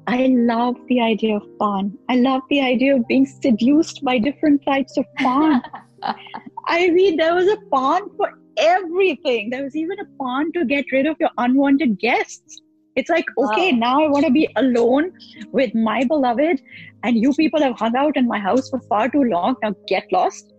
[0.08, 1.98] I love the idea of Pan.
[2.10, 5.62] I love the idea of being seduced by different types of Pan.
[6.68, 9.50] I mean, there was a Pan for everything.
[9.50, 12.62] There was even a Pan to get rid of your unwanted guests.
[12.96, 13.78] It's like, okay, Wow.
[13.78, 15.12] now I want to be alone
[15.52, 16.62] with my beloved,
[17.04, 19.56] and you people have hung out in my house for far too long.
[19.64, 20.54] Now get lost.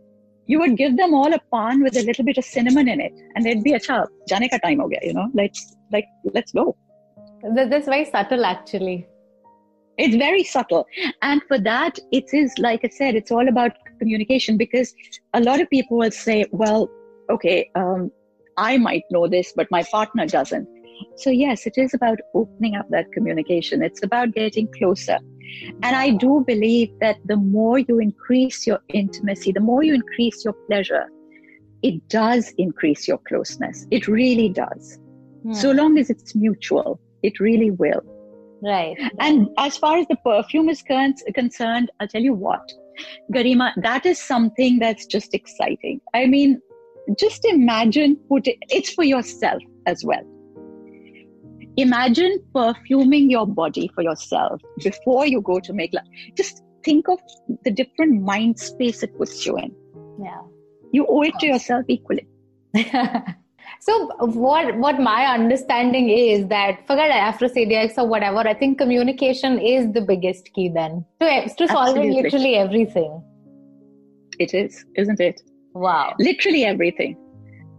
[0.47, 3.13] You would give them all a pan with a little bit of cinnamon in it,
[3.35, 5.63] and they'd be a acha, jane ka time ho gaya, you know, let's
[5.93, 6.77] like let's go.
[7.55, 9.07] Th- That's very subtle, actually.
[9.97, 10.87] It's very subtle,
[11.23, 14.93] and for that, it is like I said, it's all about communication because
[15.35, 16.91] a lot of people will say, well,
[17.31, 18.11] okay, um,
[18.57, 20.69] I might know this, but my partner doesn't.
[21.17, 23.83] So, yes, it is about opening up that communication.
[23.83, 25.19] It's about getting closer.
[25.83, 30.45] And I do believe that the more you increase your intimacy, the more you increase
[30.45, 31.07] your pleasure,
[31.83, 33.87] it does increase your closeness.
[33.91, 34.99] It really does.
[35.43, 35.53] Hmm.
[35.53, 38.03] So long as it's mutual, it really will.
[38.63, 38.97] Right.
[39.21, 42.63] And as far as the perfume is con- concerned, I'll tell you what,
[43.33, 46.01] Garima, that is something that's just exciting.
[46.15, 46.63] I mean,
[47.19, 50.23] just imagine put it, it's for yourself as well.
[51.77, 56.05] Imagine perfuming your body for yourself before you go to make love.
[56.37, 57.19] Just think of
[57.65, 59.75] the different mind space it puts you in.
[60.23, 60.41] Yeah.
[60.93, 62.29] You owe it to yourself equally.
[63.81, 69.93] so what what my understanding is that forget aphrodisiacs or whatever i think communication is
[69.93, 73.23] the biggest key then to, to solving literally everything
[74.39, 75.41] It is, isn't it?
[75.75, 77.17] wow literally everything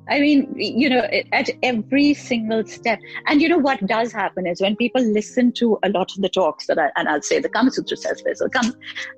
[0.10, 3.00] i mean you know at every single step.
[3.28, 6.30] And you know what does happen is when people listen to a lot of the
[6.30, 8.74] talks that I, and i'll say the kama sutra says this or come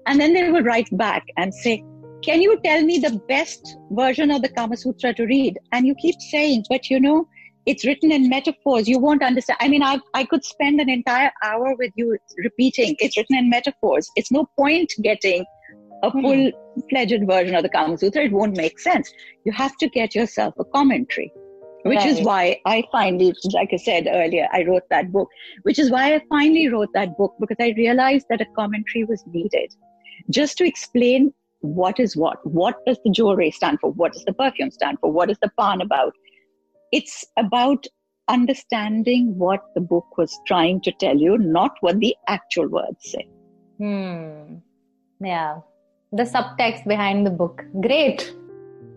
[0.06, 1.84] and then they will write back and say
[2.24, 5.58] can you tell me the best version of the kama sutra to read?
[5.72, 7.28] And you keep saying but you know
[7.66, 8.88] it's written in metaphors.
[8.88, 9.58] You won't understand.
[9.60, 13.50] I mean i i could spend an entire hour with you repeating it's written in
[13.50, 14.10] metaphors.
[14.16, 15.46] It's no point getting
[16.04, 16.22] a Hmm.
[16.22, 16.52] full
[16.90, 19.12] fledged version of the Kama Sutra, it won't make sense.
[19.46, 21.32] You have to get yourself a commentary,
[21.84, 25.30] which is why I finally, like I said earlier, I wrote that book,
[25.64, 29.24] which is why I finally wrote that book because I realized that a commentary was
[29.28, 29.74] needed
[30.30, 32.38] just to explain what is what.
[32.46, 33.92] What does the jewelry stand for?
[33.92, 35.12] What does the perfume stand for?
[35.12, 36.14] What is the pan about?
[36.92, 37.86] It's about
[38.28, 43.28] understanding what the book was trying to tell you, not what the actual words say.
[43.80, 44.58] hmm
[45.20, 45.60] yeah
[46.12, 48.34] the subtext behind the book great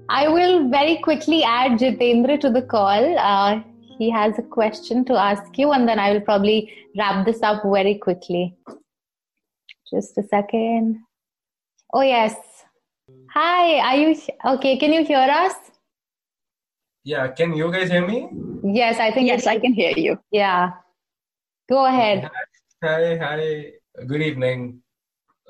[0.08, 3.61] i will very quickly add jitendra to the call uh,
[3.98, 6.58] he has a question to ask you and then i will probably
[6.98, 8.54] wrap this up very quickly
[9.92, 10.98] just a second
[11.94, 12.36] oh yes
[13.34, 14.14] hi are you
[14.54, 15.54] okay can you hear us
[17.11, 18.16] Yeah, can you guys hear me?
[18.78, 20.16] yes i think Yes, I can hear you.
[20.30, 20.72] yeah
[21.68, 22.30] go ahead
[22.82, 23.72] Hi, hi.
[24.11, 24.61] Good evening.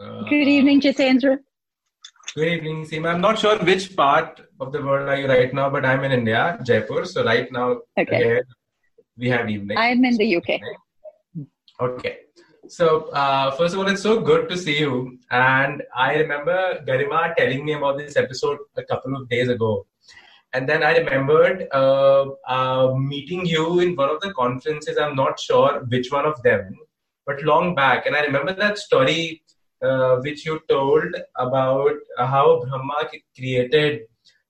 [0.05, 1.39] Uh, Good evening, Jitendra.
[2.37, 3.13] Good evening, Seema.
[3.13, 6.13] I'm not sure which part of the world are you right now, but I'm in
[6.13, 7.05] India, Jaipur.
[7.05, 8.41] So right now, Okay.
[9.17, 9.77] we have evening.
[9.77, 10.61] I'm in the UK.
[11.81, 12.19] Okay.
[12.69, 15.19] So uh, first of all, it's so good to see you.
[15.33, 19.87] And I remember Garima telling me about this episode a couple of days ago.
[20.53, 24.99] And then I remembered uh, uh, meeting you in one of the conferences.
[24.99, 26.77] I'm not sure which one of them,
[27.27, 28.07] but long back.
[28.07, 29.43] And I remember that story
[29.83, 34.03] uh, which you told about how Brahma created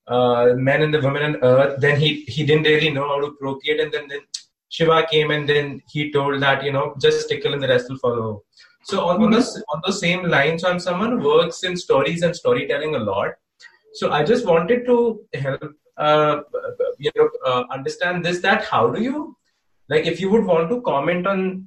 [0.07, 1.81] uh, men and the women on earth.
[1.81, 4.21] Then he he didn't really know how to procreate, and then then
[4.69, 7.99] Shiva came and then he told that you know just tickle and the rest will
[7.99, 8.43] follow.
[8.85, 12.35] So on on, the, on the same lines, I'm someone who works in stories and
[12.35, 13.35] storytelling a lot.
[13.93, 15.63] So I just wanted to help
[15.97, 16.41] uh,
[16.99, 19.37] you know uh, understand this that how do you
[19.89, 21.67] like if you would want to comment on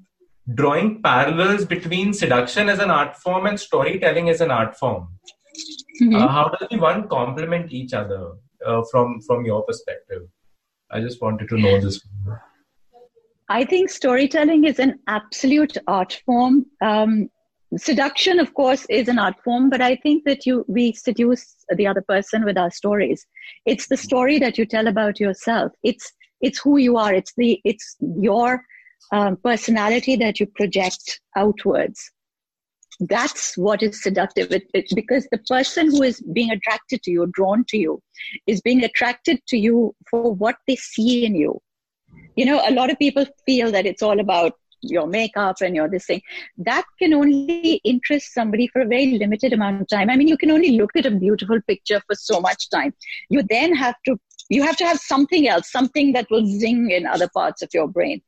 [0.54, 5.08] drawing parallels between seduction as an art form and storytelling as an art form
[6.02, 6.16] Mhm.
[6.16, 8.32] uh, how does the one complement each other
[8.66, 10.24] uh, from from your perspective
[10.92, 12.02] i just wanted to know this
[13.50, 16.66] I think storytelling is an absolute art form.
[16.82, 17.30] Um,
[17.78, 21.86] seduction, of course, is an art form, but I think that you we seduce the
[21.86, 23.26] other person with our stories.
[23.66, 25.72] It's the story that you tell about yourself.
[25.84, 27.14] It's it's who you are.
[27.14, 28.64] It's the it's your
[29.12, 32.12] um, personality that you project outwards.
[33.00, 34.52] That's what is seductive.
[34.52, 38.02] It, it's because the person who is being attracted to you, drawn to you,
[38.48, 41.60] is being attracted to you for what they see in you
[42.36, 45.90] You know, a lot of people feel that it's all about your makeup and your
[45.90, 46.22] this thing.
[46.58, 50.10] That can only interest somebody for a very limited amount of time.
[50.10, 52.94] I mean, you can only look at a beautiful picture for so much time.
[53.30, 54.18] You then have to
[54.50, 57.88] you have to have something else, something that will zing in other parts of your
[57.88, 58.22] brain.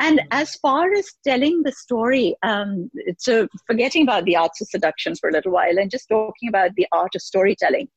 [0.00, 5.14] And as far as telling the story, um, so forgetting about the arts of seduction
[5.14, 7.88] for a little while and just talking about the art of storytelling,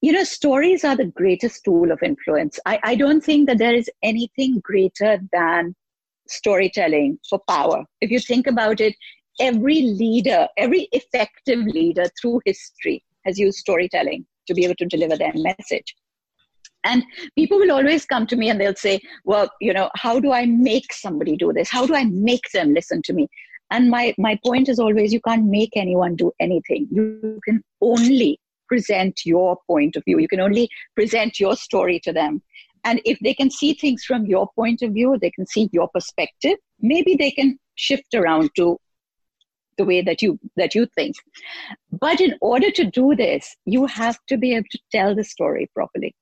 [0.00, 2.58] you know, stories are the greatest tool of influence.
[2.66, 5.74] I, I don't think that there is anything greater than
[6.28, 7.84] storytelling for power.
[8.00, 8.94] If you think about it,
[9.40, 15.16] every leader, every effective leader through history has used storytelling to be able to deliver
[15.16, 15.94] their message.
[16.84, 17.04] And
[17.36, 20.46] people will always come to me and they'll say, Well, you know, how do I
[20.46, 21.70] make somebody do this?
[21.70, 23.28] How do I make them listen to me?
[23.70, 26.88] And my, my point is always you can't make anyone do anything.
[26.90, 30.18] You can only present your point of view.
[30.18, 32.42] You can only present your story to them.
[32.84, 35.88] And if they can see things from your point of view, they can see your
[35.88, 38.78] perspective, maybe they can shift around to
[39.78, 41.16] the way that you that you think.
[41.90, 45.70] But in order to do this, you have to be able to tell the story
[45.74, 46.14] properly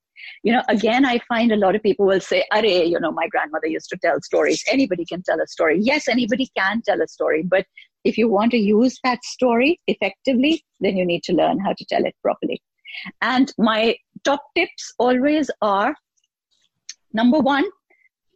[0.43, 3.29] you know again i find a lot of people will say are you know my
[3.29, 4.63] grandmother used to tell stories.
[4.71, 5.79] Anybody can tell a story.
[5.81, 7.67] Yes anybody can tell a story but
[8.05, 11.85] if you want to use that story effectively then you need to learn how to
[11.85, 12.63] tell it properly.
[13.23, 15.95] And my top tips always are
[17.13, 17.65] number one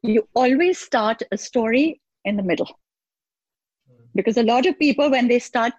[0.03, 2.68] you always start a story in the middle.
[4.14, 5.72] Because a lot of people when they start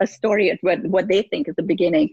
[0.00, 2.10] a story at what, what they think is the beginning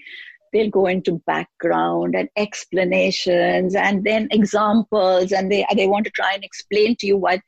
[0.56, 6.34] they'll go into background and explanations and then examples and they they want to try
[6.34, 7.42] and explain to you what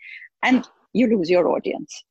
[0.43, 2.03] and you lose your audience.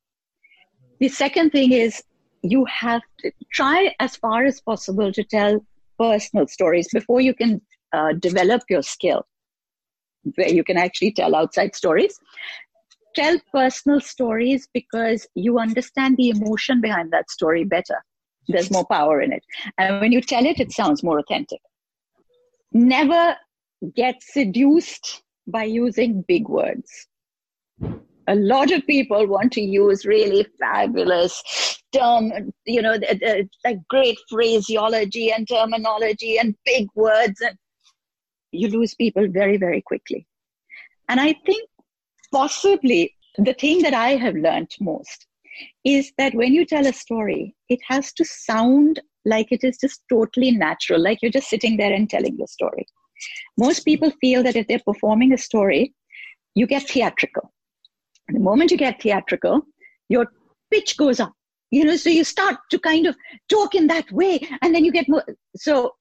[1.01, 2.03] The second thing is
[2.43, 5.61] you have to try as far as possible to tell
[5.99, 7.61] personal stories before you can
[7.93, 9.27] uh, develop your skill
[10.37, 12.19] where you can actually tell outside stories.
[13.15, 18.03] Tell personal stories because you understand the emotion behind that story better
[18.49, 19.43] there's more power in it.
[19.79, 21.61] And when you tell it, it sounds more authentic.
[22.73, 23.37] Never
[23.95, 27.09] get seduced by using big words.
[28.29, 32.33] A lot of people want to use really fabulous term,
[32.65, 32.99] you know,
[33.65, 37.57] like great phraseology and terminology and big words, and
[38.51, 40.27] you lose people very, very quickly.
[41.09, 41.69] And I think
[42.33, 45.27] possibly the thing that I have learned most
[45.85, 50.03] is that when you tell a story, it has to sound like it is just
[50.11, 52.87] totally natural, like you're just sitting there and telling your story.
[53.59, 55.95] Most people feel that if they're performing a story,
[56.55, 57.53] you get theatrical.
[58.29, 59.63] The moment you get theatrical,
[60.09, 60.27] your
[60.71, 61.33] pitch goes up.
[61.71, 63.17] You know, so you start to kind of
[63.49, 65.25] talk in that way, and then you get more.
[65.57, 65.95] So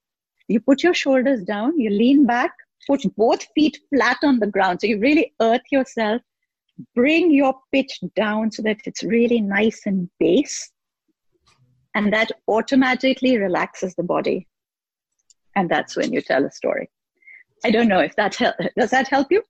[0.48, 2.52] you put your shoulders down, you lean back,
[2.86, 4.80] put both feet flat on the ground.
[4.80, 6.22] So you really earth yourself
[6.94, 10.70] bring your pitch down so that it's really nice and bass.
[11.94, 14.46] And that automatically relaxes the body.
[15.54, 16.90] And that's when you tell a story.
[17.64, 18.56] I don't know if that help.
[18.76, 19.42] Does that help you?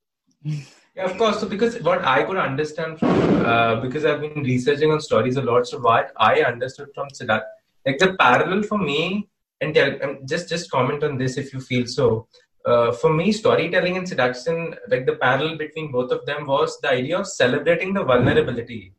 [0.97, 1.41] Yeah, of course.
[1.41, 5.43] So, because what I could understand from, uh, because I've been researching on stories a
[5.43, 7.43] lot, so what I understood from Siddharth,
[7.85, 9.29] like the parallel for me,
[9.61, 12.29] and tell, um, just just comment on this if you feel so
[12.66, 16.90] uh, for me, storytelling and seduction, like the parallel between both of them was the
[16.90, 18.92] idea of celebrating the vulnerability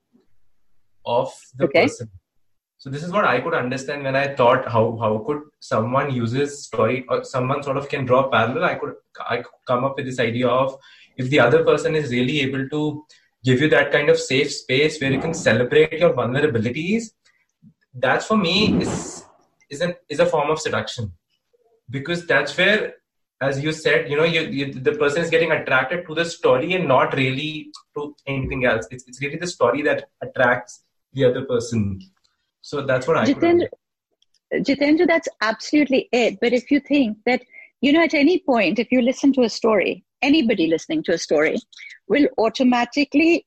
[1.06, 1.84] of the okay.
[1.84, 2.10] person.
[2.78, 6.64] So this is what I could understand when I thought how how could someone uses
[6.64, 8.64] story or someone sort of can draw parallel.
[8.64, 8.94] I could
[9.28, 10.78] I could come up with this idea of
[11.18, 13.06] if the other person is really able to
[13.44, 17.12] give you that kind of safe space where you can celebrate your vulnerabilities,
[17.94, 19.26] that's for me is
[19.70, 21.12] is an is a form of seduction
[21.90, 22.94] because that's where
[23.42, 26.74] as you said, you know, you, you, the person is getting attracted to the story
[26.74, 28.88] and not really to anything else.
[28.92, 30.84] It's, it's really the story that attracts
[31.14, 32.00] the other person.
[32.62, 33.26] So that's what I.
[33.26, 33.68] Jitendra,
[34.54, 36.40] Jitendra, that's absolutely it.
[36.42, 37.42] But if you think that,
[37.82, 41.18] you know, at any point, if you listen to a story, anybody listening to a
[41.18, 41.58] story
[42.08, 43.47] will automatically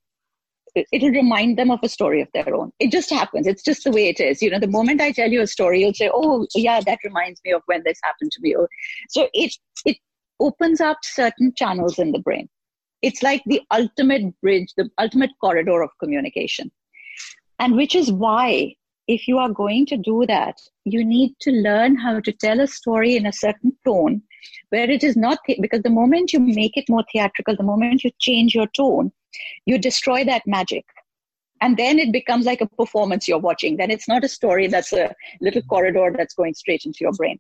[0.74, 2.70] it'll remind them of a story of their own.
[2.78, 3.46] It just happens.
[3.46, 4.42] It's just the way it is.
[4.42, 7.40] You know, the moment I tell you a story, you'll say, "Oh, yeah, that reminds
[7.44, 8.54] me of when this happened to me."
[9.08, 9.54] So it
[9.84, 9.96] it
[10.38, 12.48] opens up certain channels in the brain.
[13.02, 16.70] It's like the ultimate bridge, the ultimate corridor of communication,
[17.58, 18.74] and which is why.
[19.08, 20.54] If you are going to do that,
[20.84, 24.22] you need to learn how to tell a story in a certain tone
[24.68, 28.04] where it is not, the- because the moment you make it more theatrical, the moment
[28.04, 29.10] you change your tone,
[29.66, 30.85] you destroy that magic.
[31.62, 33.76] And then it becomes like a performance you're watching.
[33.76, 37.39] Then it's not a story that's a little corridor that's going straight into your brain.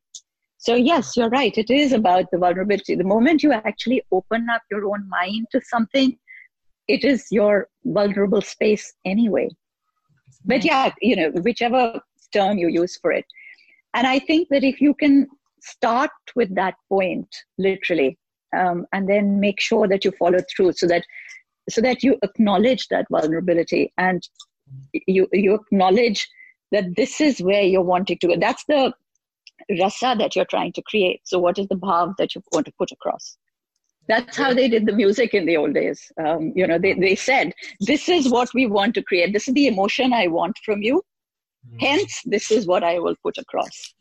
[0.58, 1.56] So yes you're right.
[1.56, 2.94] It is about the vulnerability.
[2.94, 6.18] The moment you actually open up your own mind to something
[6.90, 9.48] it is your vulnerable space anyway.
[10.44, 12.00] But yeah, you know, whichever
[12.32, 13.24] term you use for it.
[13.94, 15.28] And I think that if you can
[15.60, 17.28] start with that point,
[17.58, 18.18] literally,
[18.56, 21.04] um, and then make sure that you follow through so that
[21.70, 24.22] so that you acknowledge that vulnerability and
[24.92, 26.28] you you acknowledge
[26.72, 28.36] that this is where you're wanting to go.
[28.38, 28.92] That's the
[29.78, 31.20] rasa that you're trying to create.
[31.24, 33.36] So what is the bhav that you want to put across?
[34.08, 36.10] That's how they did the music in the old days.
[36.24, 39.32] Um, you know, they, they said, this is what we want to create.
[39.32, 41.02] This is the emotion I want from you.
[41.78, 43.94] Hence, this is what I will put across.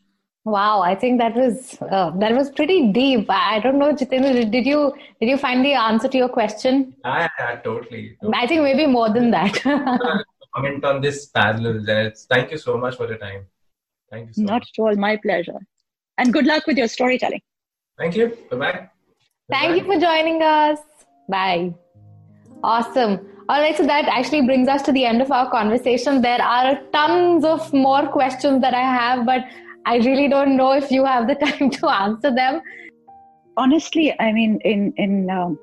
[0.44, 3.28] Wow, I think that was uh, that was pretty deep.
[3.28, 6.94] I I don't know, Jitendra, did you did you find the answer to your question?
[7.04, 8.16] I, I totally.
[8.32, 9.60] I think maybe more than that.
[10.54, 12.12] comment on this parallel.
[12.28, 13.46] Thank you so much for your time.
[14.10, 14.96] Thank you so Not at all.
[14.96, 15.60] My pleasure.
[16.18, 17.42] And good luck with your storytelling.
[17.98, 18.36] Thank you.
[18.50, 18.90] Bye bye.
[19.50, 20.78] Thank you for joining us.
[21.28, 21.74] Bye.
[22.62, 23.26] Awesome.
[23.48, 26.22] All right, so that actually brings us to the end of our conversation.
[26.22, 29.44] There are tons of more questions that I have, but
[29.86, 32.60] I really don't know if you have the time to answer them.
[33.56, 35.58] Honestly, I mean, in in um,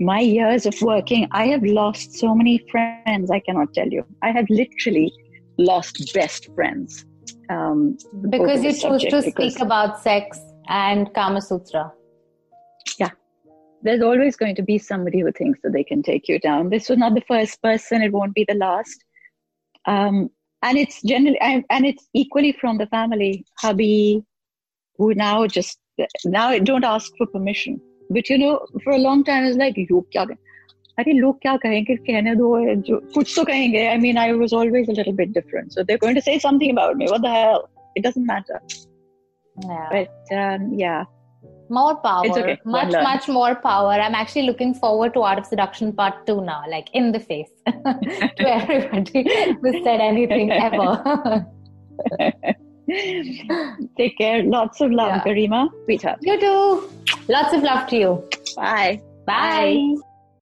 [0.00, 3.30] my years of working, I have lost so many friends.
[3.30, 4.04] I cannot tell you.
[4.22, 5.12] I have literally
[5.58, 7.04] lost best friends.
[7.48, 7.96] Um,
[8.30, 11.92] Because you this choose to speak about sex and Kama Sutra.
[12.98, 13.10] Yeah,
[13.82, 16.70] there's always going to be somebody who thinks that they can take you down.
[16.70, 19.04] This was not the first person; it won't be the last.
[19.86, 20.30] Um,
[20.65, 23.45] and it's generally, and and it's equally from the family.
[23.59, 24.23] Hubby,
[24.97, 25.79] who now just
[26.25, 27.81] now don't ask for permission.
[28.09, 30.37] But you know, for a long time, it's like लोग क्या कहें?
[30.99, 32.47] अरे लोग क्या कहेंगे कहने दो
[32.87, 33.87] जो कुछ तो कहेंगे.
[33.93, 35.73] I mean, I was always a little bit different.
[35.73, 37.07] So they're going to say something about me.
[37.07, 37.69] What the hell?
[37.95, 38.61] It doesn't matter.
[39.63, 39.87] Yeah.
[39.91, 41.05] But um, yeah,
[41.68, 42.26] More power.
[42.30, 42.58] Okay.
[42.64, 43.92] Much, much more power.
[43.92, 47.50] I'm actually looking forward to Art of Seduction Part 2 now, like in the face
[47.66, 51.46] to everybody who said anything ever.
[53.96, 54.42] take care.
[54.44, 55.24] Lots of love, Yeah.
[55.24, 55.68] Garima.
[55.84, 56.18] Sweetheart.
[56.22, 56.90] you too.
[57.28, 58.28] Lots of love to you.
[58.56, 59.00] Bye.
[59.26, 59.96] Bye.